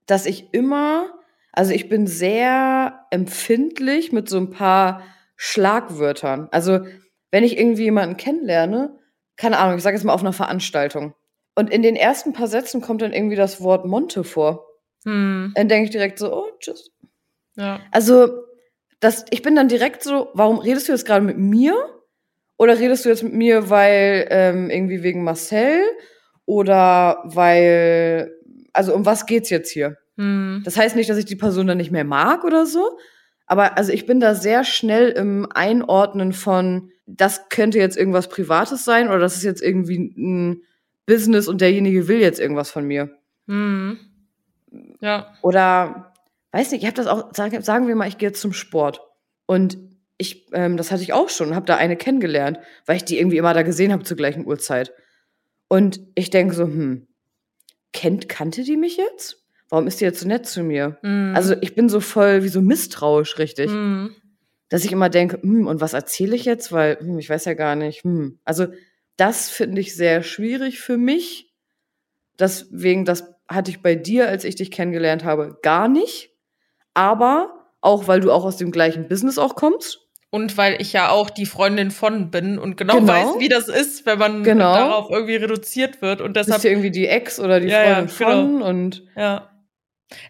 [0.07, 1.07] dass ich immer,
[1.53, 5.03] also ich bin sehr empfindlich mit so ein paar
[5.37, 6.49] Schlagwörtern.
[6.51, 6.81] Also
[7.31, 8.99] wenn ich irgendwie jemanden kennenlerne,
[9.37, 11.15] keine Ahnung, ich sage jetzt mal auf einer Veranstaltung.
[11.55, 14.67] Und in den ersten paar Sätzen kommt dann irgendwie das Wort Monte vor.
[15.05, 15.53] Hm.
[15.55, 16.91] Dann denke ich direkt so, oh, tschüss.
[17.57, 17.81] Ja.
[17.91, 18.45] Also,
[19.01, 21.75] das, ich bin dann direkt so, warum redest du jetzt gerade mit mir?
[22.57, 25.83] Oder redest du jetzt mit mir, weil ähm, irgendwie wegen Marcel?
[26.47, 28.33] Oder weil,
[28.73, 29.99] also um was geht's jetzt hier?
[30.17, 30.63] Hm.
[30.65, 32.99] Das heißt nicht, dass ich die Person dann nicht mehr mag oder so.
[33.47, 38.85] Aber also ich bin da sehr schnell im Einordnen von, das könnte jetzt irgendwas Privates
[38.85, 40.63] sein oder das ist jetzt irgendwie ein
[41.07, 43.11] Business und derjenige will jetzt irgendwas von mir.
[43.47, 43.99] Mhm.
[45.01, 45.35] Ja.
[45.43, 46.15] Oder,
[46.53, 49.01] weiß nicht, ich habe das auch, sagen wir mal, ich gehe jetzt zum Sport.
[49.47, 49.77] Und
[50.17, 53.39] ich, ähm, das hatte ich auch schon, habe da eine kennengelernt, weil ich die irgendwie
[53.39, 54.93] immer da gesehen habe zur gleichen Uhrzeit.
[55.69, 57.09] Und ich denke so, hm,
[57.93, 59.42] kennt, kannte die mich jetzt?
[59.73, 60.99] Warum ist die jetzt so nett zu mir?
[61.01, 61.33] Mhm.
[61.35, 63.71] Also ich bin so voll wie so misstrauisch, richtig.
[63.71, 64.15] Mhm.
[64.69, 66.73] Dass ich immer denke, hm, und was erzähle ich jetzt?
[66.73, 68.05] Weil, hm, ich weiß ja gar nicht.
[68.05, 68.39] Hm.
[68.45, 68.67] Also
[69.17, 71.55] das finde ich sehr schwierig für mich.
[72.39, 76.33] Deswegen, das hatte ich bei dir, als ich dich kennengelernt habe, gar nicht.
[76.93, 80.01] Aber auch, weil du auch aus dem gleichen Business auch kommst.
[80.29, 83.13] Und weil ich ja auch die Freundin von bin und genau, genau.
[83.13, 84.75] weiß, wie das ist, wenn man genau.
[84.75, 86.21] darauf irgendwie reduziert wird.
[86.21, 86.57] Und deshalb.
[86.57, 88.59] Bist du irgendwie die Ex oder die ja, Freundin ja, genau.
[88.59, 89.05] von und.
[89.17, 89.52] Ja.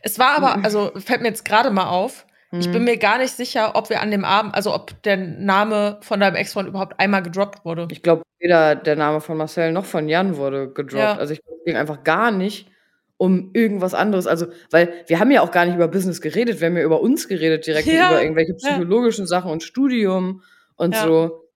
[0.03, 0.65] Es war aber, mhm.
[0.65, 2.61] also fällt mir jetzt gerade mal auf, mhm.
[2.61, 2.85] ich bin mhm.
[2.85, 6.37] mir gar nicht sicher, ob wir an dem Abend, also ob der Name von deinem
[6.37, 7.89] Ex-Freund überhaupt einmal gedroppt wurde.
[7.91, 11.03] Ich glaube, weder der Name von Marcel noch von Jan wurde gedroppt.
[11.03, 11.17] Ja.
[11.17, 12.69] Also ich ging einfach gar nicht
[13.17, 14.27] um irgendwas anderes.
[14.27, 17.01] Also, weil wir haben ja auch gar nicht über Business geredet, wir haben ja über
[17.01, 18.11] uns geredet, direkt ja.
[18.11, 19.29] über irgendwelche psychologischen ja.
[19.29, 20.43] Sachen und Studium
[20.75, 21.49] und so.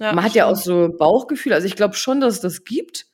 [0.00, 1.52] Man hat ja auch so Bauchgefühl.
[1.52, 3.04] Also ich glaube schon, dass es das gibt,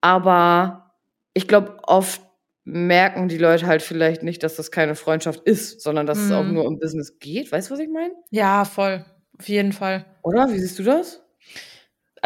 [0.00, 0.92] aber
[1.34, 2.22] ich glaube, oft
[2.66, 6.24] merken die Leute halt vielleicht nicht, dass das keine Freundschaft ist, sondern dass mhm.
[6.24, 6.52] es auch mhm.
[6.52, 7.50] nur um Business geht.
[7.50, 8.12] Weißt du, was ich meine?
[8.30, 9.04] Ja, voll.
[9.38, 10.04] Auf jeden Fall.
[10.22, 10.50] Oder?
[10.50, 11.22] Wie siehst du das?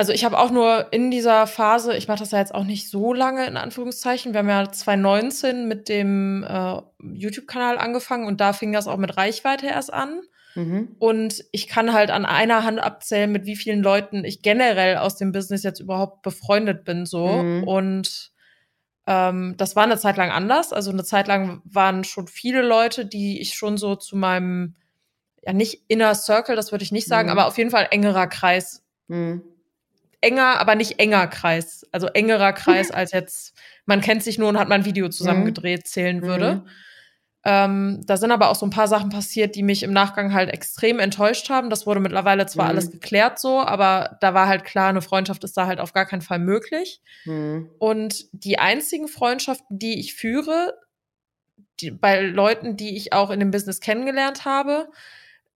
[0.01, 2.88] also ich habe auch nur in dieser Phase, ich mache das ja jetzt auch nicht
[2.88, 4.32] so lange in Anführungszeichen.
[4.32, 9.18] Wir haben ja 2019 mit dem äh, YouTube-Kanal angefangen und da fing das auch mit
[9.18, 10.22] Reichweite erst an.
[10.55, 10.97] Mhm.
[10.99, 15.16] Und ich kann halt an einer Hand abzählen, mit wie vielen Leuten ich generell aus
[15.16, 17.26] dem Business jetzt überhaupt befreundet bin, so.
[17.26, 17.64] Mhm.
[17.64, 18.32] Und
[19.11, 20.72] ähm, das war eine Zeit lang anders.
[20.72, 24.76] Also eine Zeit lang waren schon viele Leute, die ich schon so zu meinem,
[25.42, 27.32] ja nicht Inner Circle, das würde ich nicht sagen, mhm.
[27.32, 29.42] aber auf jeden Fall engerer Kreis mhm
[30.20, 31.86] enger, aber nicht enger Kreis.
[31.92, 33.54] Also engerer Kreis als jetzt,
[33.86, 35.46] man kennt sich nur und hat mal ein Video zusammen mhm.
[35.46, 36.64] gedreht, zählen würde.
[37.43, 40.51] Ähm, da sind aber auch so ein paar Sachen passiert, die mich im Nachgang halt
[40.51, 41.70] extrem enttäuscht haben.
[41.70, 42.70] Das wurde mittlerweile zwar mhm.
[42.70, 46.05] alles geklärt so, aber da war halt klar, eine Freundschaft ist da halt auf gar
[46.05, 47.01] keinen Fall möglich.
[47.24, 47.70] Mhm.
[47.78, 50.74] Und die einzigen Freundschaften, die ich führe,
[51.80, 54.91] die, bei Leuten, die ich auch in dem Business kennengelernt habe,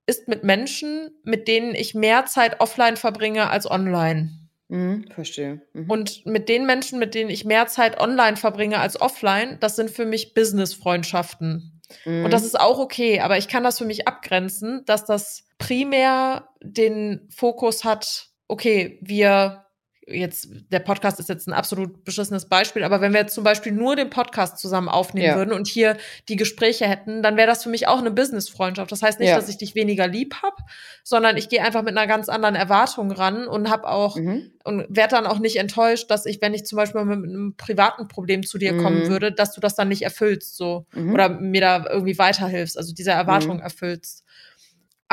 [0.05, 4.42] ist mit Menschen, mit denen ich mehr Zeit offline verbringe als online.
[4.73, 5.61] Mhm, verstehe.
[5.73, 5.89] Mhm.
[5.89, 9.91] Und mit den Menschen, mit denen ich mehr Zeit online verbringe als offline, das sind
[9.91, 11.79] für mich Business-Freundschaften.
[12.05, 12.25] Mhm.
[12.25, 16.49] Und das ist auch okay, aber ich kann das für mich abgrenzen, dass das primär
[16.59, 19.63] den Fokus hat, okay, wir
[20.07, 23.71] jetzt, der Podcast ist jetzt ein absolut beschissenes Beispiel, aber wenn wir jetzt zum Beispiel
[23.71, 25.35] nur den Podcast zusammen aufnehmen ja.
[25.35, 25.97] würden und hier
[26.29, 28.91] die Gespräche hätten, dann wäre das für mich auch eine Business-Freundschaft.
[28.91, 29.35] Das heißt nicht, ja.
[29.35, 30.57] dass ich dich weniger lieb hab,
[31.03, 34.51] sondern ich gehe einfach mit einer ganz anderen Erwartung ran und habe auch mhm.
[34.63, 38.07] und werde dann auch nicht enttäuscht, dass ich, wenn ich zum Beispiel mit einem privaten
[38.07, 38.83] Problem zu dir mhm.
[38.83, 41.13] kommen würde, dass du das dann nicht erfüllst, so mhm.
[41.13, 43.63] oder mir da irgendwie weiterhilfst, also diese Erwartung mhm.
[43.63, 44.22] erfüllst.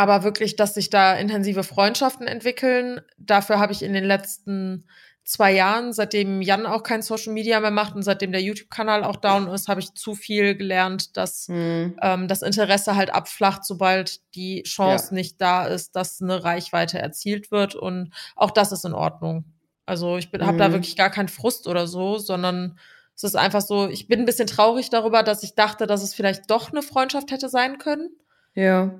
[0.00, 4.88] Aber wirklich, dass sich da intensive Freundschaften entwickeln, dafür habe ich in den letzten
[5.24, 9.16] zwei Jahren, seitdem Jan auch kein Social Media mehr macht und seitdem der YouTube-Kanal auch
[9.16, 11.98] down ist, habe ich zu viel gelernt, dass mhm.
[12.00, 15.16] ähm, das Interesse halt abflacht, sobald die Chance ja.
[15.16, 17.74] nicht da ist, dass eine Reichweite erzielt wird.
[17.74, 19.44] Und auch das ist in Ordnung.
[19.84, 20.46] Also ich mhm.
[20.46, 22.78] habe da wirklich gar keinen Frust oder so, sondern
[23.14, 26.14] es ist einfach so, ich bin ein bisschen traurig darüber, dass ich dachte, dass es
[26.14, 28.08] vielleicht doch eine Freundschaft hätte sein können.
[28.54, 28.94] Ja.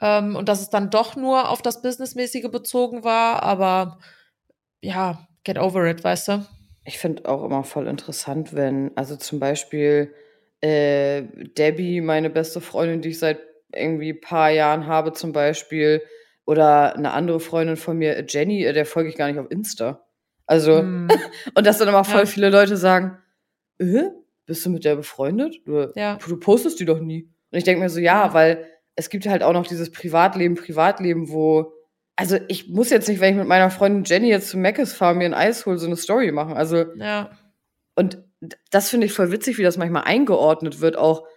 [0.00, 3.98] Ähm, und dass es dann doch nur auf das Businessmäßige bezogen war, aber
[4.80, 6.46] ja, get over it, weißt du?
[6.84, 10.14] Ich finde auch immer voll interessant, wenn, also zum Beispiel
[10.60, 11.22] äh,
[11.56, 13.40] Debbie, meine beste Freundin, die ich seit
[13.74, 16.02] irgendwie paar Jahren habe, zum Beispiel,
[16.46, 20.06] oder eine andere Freundin von mir, Jenny, äh, der folge ich gar nicht auf Insta.
[20.46, 21.08] Also, mm.
[21.54, 22.26] und dass dann immer voll ja.
[22.26, 23.18] viele Leute sagen,
[23.78, 24.04] äh,
[24.46, 25.60] bist du mit der befreundet?
[25.66, 26.16] Du, ja.
[26.16, 27.24] du postest die doch nie.
[27.50, 28.64] Und ich denke mir so, ja, weil
[28.98, 31.72] es gibt halt auch noch dieses Privatleben, Privatleben, wo,
[32.16, 35.14] also ich muss jetzt nicht, wenn ich mit meiner Freundin Jenny jetzt zu Meckes fahre,
[35.14, 36.54] mir ein Eis hole, so eine Story machen.
[36.54, 37.30] Also, ja.
[37.94, 38.18] Und
[38.70, 41.28] das finde ich voll witzig, wie das manchmal eingeordnet wird, auch,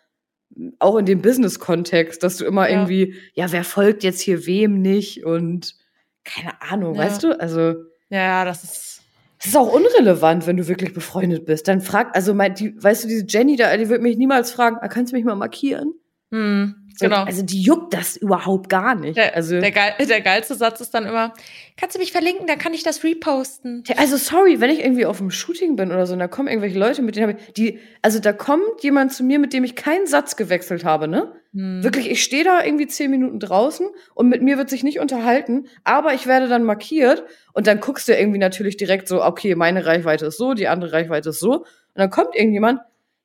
[0.80, 2.76] auch in dem Business-Kontext, dass du immer ja.
[2.76, 5.76] irgendwie, ja, wer folgt jetzt hier wem nicht und
[6.24, 7.03] keine Ahnung, ja.
[7.03, 7.39] weißt du?
[7.39, 7.76] Also.
[8.09, 9.01] Ja, das ist.
[9.38, 11.68] Es ist auch unrelevant, wenn du wirklich befreundet bist.
[11.68, 14.78] Dann frag, also mein, die, weißt du, diese Jenny da, die wird mich niemals fragen,
[14.82, 15.93] ah, kannst du mich mal markieren?
[16.32, 16.80] Hm.
[16.99, 17.23] Genau.
[17.23, 19.17] Also die juckt das überhaupt gar nicht.
[19.17, 21.33] Der, also, der, geil, der geilste Satz ist dann immer,
[21.77, 23.83] kannst du mich verlinken, dann kann ich das reposten.
[23.97, 26.77] Also sorry, wenn ich irgendwie auf einem Shooting bin oder so, und da kommen irgendwelche
[26.77, 29.75] Leute, mit denen habe ich, die, also da kommt jemand zu mir, mit dem ich
[29.75, 31.31] keinen Satz gewechselt habe, ne?
[31.53, 31.83] Hm.
[31.83, 35.67] Wirklich, ich stehe da irgendwie zehn Minuten draußen und mit mir wird sich nicht unterhalten,
[35.83, 37.23] aber ich werde dann markiert
[37.53, 40.93] und dann guckst du irgendwie natürlich direkt so, okay, meine Reichweite ist so, die andere
[40.93, 41.51] Reichweite ist so.
[41.59, 41.65] Und
[41.95, 42.79] dann kommt irgendjemand,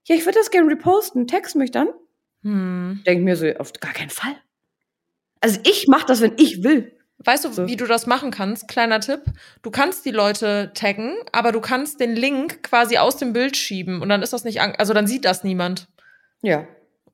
[0.06, 1.88] ja, ich würde das gerne reposten, text mich dann.
[2.42, 3.02] Hm.
[3.06, 4.36] Denke mir so, auf gar keinen Fall.
[5.40, 6.92] Also ich mache das, wenn ich will.
[7.18, 7.66] Weißt du, so.
[7.66, 8.68] wie du das machen kannst?
[8.68, 9.22] Kleiner Tipp.
[9.62, 14.02] Du kannst die Leute taggen, aber du kannst den Link quasi aus dem Bild schieben
[14.02, 15.88] und dann ist das nicht, also dann sieht das niemand.
[16.42, 16.60] Ja.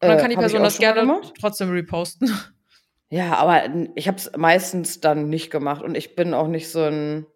[0.01, 1.33] Und dann kann die Äh, hab ich Person das gerne gemacht.
[1.41, 2.31] trotzdem reposten.
[3.15, 3.65] Ja, aber
[3.95, 7.27] ich habe es meistens dann nicht gemacht und ich bin auch nicht so ein.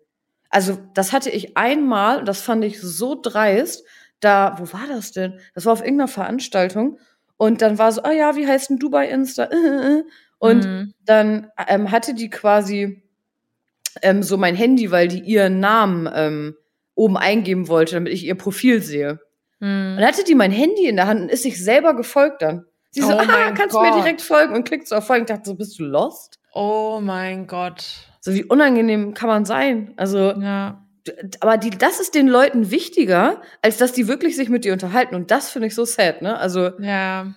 [0.48, 3.84] Also das hatte ich einmal und das fand ich so dreist.
[4.20, 5.38] Da, wo war das denn?
[5.54, 6.98] Das war auf irgendeiner Veranstaltung
[7.36, 9.48] und dann war so, ah ja, wie heißt denn du bei Insta?
[10.38, 10.92] Und Mhm.
[11.06, 13.02] dann ähm, hatte die quasi
[14.02, 16.56] ähm, so mein Handy, weil die ihren Namen ähm,
[16.94, 19.18] oben eingeben wollte, damit ich ihr Profil sehe.
[19.60, 19.92] Mhm.
[19.92, 22.66] Und dann hatte die mein Handy in der Hand und ist sich selber gefolgt dann.
[22.90, 24.00] Sie so, Oh ah, mein kannst du mir Gott.
[24.00, 25.24] direkt folgen und klickt so auf Folgen.
[25.24, 26.38] Ich dachte so, bist du lost?
[26.52, 27.84] Oh mein Gott.
[28.20, 29.92] So wie unangenehm kann man sein?
[29.96, 30.85] Also, Ja.
[31.40, 35.14] Aber die, das ist den Leuten wichtiger, als dass die wirklich sich mit dir unterhalten.
[35.14, 36.38] Und das finde ich so sad, ne?
[36.38, 37.34] Also, Ja.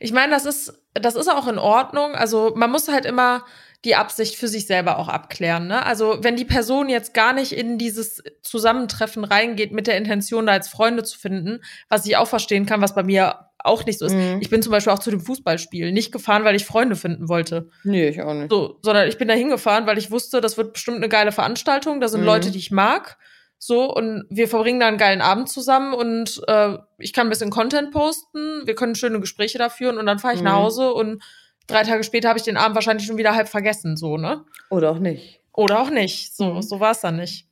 [0.00, 2.14] Ich meine, das ist, das ist auch in Ordnung.
[2.14, 3.44] Also man muss halt immer
[3.84, 5.68] die Absicht für sich selber auch abklären.
[5.68, 5.84] Ne?
[5.84, 10.52] Also wenn die Person jetzt gar nicht in dieses Zusammentreffen reingeht mit der Intention, da
[10.52, 14.06] als Freunde zu finden, was ich auch verstehen kann, was bei mir auch nicht so
[14.06, 14.14] ist.
[14.14, 14.38] Mhm.
[14.40, 17.68] Ich bin zum Beispiel auch zu dem Fußballspiel nicht gefahren, weil ich Freunde finden wollte.
[17.84, 18.50] nee, ich auch nicht.
[18.50, 22.00] So, sondern ich bin da hingefahren, weil ich wusste, das wird bestimmt eine geile Veranstaltung.
[22.00, 22.26] Da sind Mhm.
[22.26, 23.18] Leute, die ich mag.
[23.60, 27.50] So, und wir verbringen da einen geilen Abend zusammen und äh, ich kann ein bisschen
[27.50, 30.62] Content posten, wir können schöne Gespräche da führen und dann fahre ich nach Mhm.
[30.62, 31.22] Hause und
[31.66, 34.44] drei Tage später habe ich den Abend wahrscheinlich schon wieder halb vergessen, so, ne?
[34.70, 35.40] Oder auch nicht.
[35.52, 36.36] Oder auch nicht.
[36.36, 36.62] So, Mhm.
[36.62, 37.48] so war es dann nicht.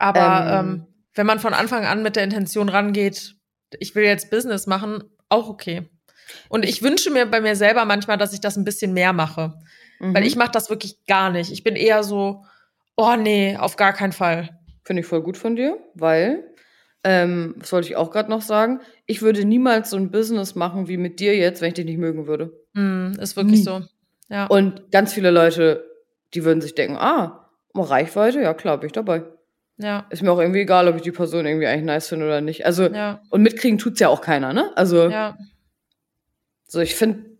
[0.00, 0.58] Aber Ähm.
[0.82, 3.36] ähm, wenn man von Anfang an mit der Intention rangeht,
[3.80, 5.88] ich will jetzt Business machen, auch okay.
[6.48, 9.54] Und ich wünsche mir bei mir selber manchmal, dass ich das ein bisschen mehr mache.
[10.00, 10.14] Mhm.
[10.14, 11.52] Weil ich mache das wirklich gar nicht.
[11.52, 12.44] Ich bin eher so,
[12.96, 14.58] oh nee, auf gar keinen Fall.
[14.84, 16.44] Finde ich voll gut von dir, weil,
[17.04, 20.88] ähm, was wollte ich auch gerade noch sagen, ich würde niemals so ein Business machen
[20.88, 22.52] wie mit dir jetzt, wenn ich dich nicht mögen würde.
[22.74, 23.64] Hm, ist wirklich Nie.
[23.64, 23.82] so.
[24.28, 24.46] Ja.
[24.46, 25.84] Und ganz viele Leute,
[26.34, 29.24] die würden sich denken, ah, Reichweite, ja klar, bin ich dabei.
[29.78, 30.06] Ja.
[30.10, 32.64] Ist mir auch irgendwie egal, ob ich die Person irgendwie eigentlich nice finde oder nicht.
[32.66, 33.20] Also, Ja.
[33.30, 34.70] und mitkriegen tut's ja auch keiner, ne?
[34.76, 35.36] Also, Ja.
[36.66, 37.30] so ich finde,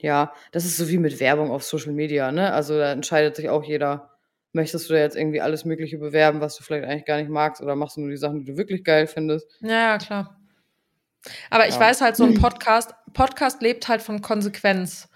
[0.00, 2.52] ja, das ist so wie mit Werbung auf Social Media, ne?
[2.52, 4.10] Also da entscheidet sich auch jeder,
[4.52, 7.62] möchtest du da jetzt irgendwie alles Mögliche bewerben, was du vielleicht eigentlich gar nicht magst,
[7.62, 9.46] oder machst du nur die Sachen, die du wirklich geil findest?
[9.60, 10.36] Ja, ja, klar.
[11.50, 11.80] Aber ich Ja.
[11.80, 15.08] weiß halt, so ein Podcast, Podcast lebt halt von Konsequenz.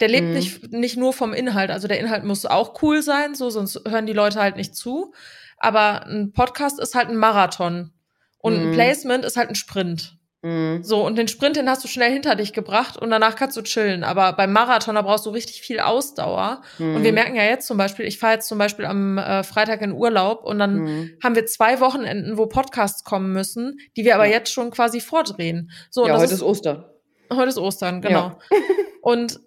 [0.00, 0.32] Der lebt Mhm.
[0.34, 1.70] nicht, nicht nur vom Inhalt.
[1.70, 5.12] Also der Inhalt muss auch cool sein, so, sonst hören die Leute halt nicht zu.
[5.60, 7.92] Aber ein Podcast ist halt ein Marathon.
[8.38, 8.72] Und ein Mhm.
[8.72, 10.14] Placement ist halt ein Sprint.
[10.42, 10.84] Mhm.
[10.84, 13.62] So, und den Sprint, den hast du schnell hinter dich gebracht und danach kannst du
[13.62, 14.04] chillen.
[14.04, 16.62] Aber beim Marathon, da brauchst du richtig viel Ausdauer.
[16.78, 17.14] Und wir Mhm.
[17.14, 20.44] merken ja jetzt zum Beispiel, ich fahre jetzt zum Beispiel am äh, Freitag in Urlaub
[20.44, 21.10] und dann Mhm.
[21.24, 24.34] haben wir zwei Wochenenden, wo Podcasts kommen müssen, die wir aber Ja.
[24.34, 25.72] jetzt schon quasi vordrehen.
[25.90, 26.84] So, ja, heute ist Ostern.
[27.32, 28.28] heute ist Ostern, genau.
[28.28, 28.38] Ja.
[29.02, 29.40] Und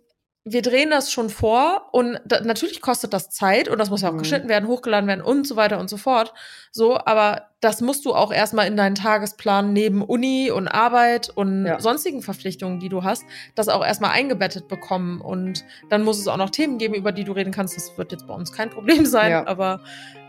[0.44, 4.10] wir drehen das schon vor und da, natürlich kostet das Zeit und das muss ja
[4.10, 4.18] auch Mhm.
[4.20, 6.34] geschnitten werden, hochgeladen werden und so weiter und so fort.
[6.72, 11.68] So, aber das musst du auch erstmal in deinen Tagesplan neben Uni und Arbeit und
[11.68, 11.80] Ja.
[11.80, 13.24] sonstigen Verpflichtungen, die du hast,
[13.54, 15.22] das auch erstmal eingebettet bekommen.
[15.22, 17.78] Und dann muss es auch noch Themen geben, über die du reden kannst.
[17.78, 19.46] Das wird jetzt bei uns kein Problem sein, Ja.
[19.48, 19.82] aber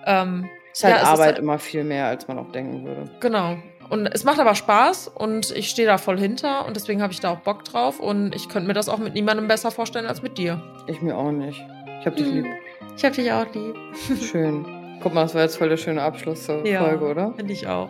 [0.04, 3.10] ähm, Ist halt ja, Arbeit halt- immer viel mehr, als man auch denken würde.
[3.20, 3.56] Genau.
[3.90, 7.20] Und es macht aber Spaß und ich stehe da voll hinter und deswegen habe ich
[7.20, 10.22] da auch Bock drauf und ich könnte mir das auch mit niemandem besser vorstellen als
[10.22, 10.60] mit dir.
[10.86, 11.62] Ich mir auch nicht.
[12.00, 12.32] Ich hab dich Mhm.
[12.34, 12.46] lieb.
[12.96, 13.76] Ich habe dich auch lieb.
[14.22, 14.64] Schön.
[15.02, 16.84] Guck mal, das war jetzt voll der schöne Abschluss zur Ja.
[16.84, 17.32] Folge, oder?
[17.36, 17.88] Finde ich auch.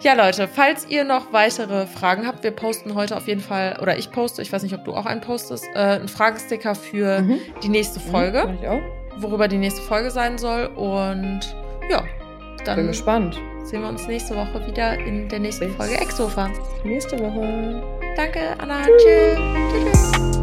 [0.00, 3.96] Ja, Leute, falls ihr noch weitere Fragen habt, wir posten heute auf jeden Fall, oder
[3.96, 7.40] ich poste, ich weiß nicht, ob du auch einen postest, äh, einen Fragesticker für Mhm.
[7.62, 8.80] die nächste Folge, Mhm, ich auch.
[9.18, 10.66] worüber die nächste Folge sein soll.
[10.76, 11.40] Und
[11.90, 12.04] ja,
[12.74, 13.40] Bin dann gespannt.
[13.64, 16.50] sehen wir uns nächste Woche wieder in der nächsten Bis Folge Exofa.
[16.84, 17.82] Nächste Woche.
[18.16, 18.82] Danke, Anna.
[18.84, 19.38] Tschüss.
[19.72, 20.35] Tschüss.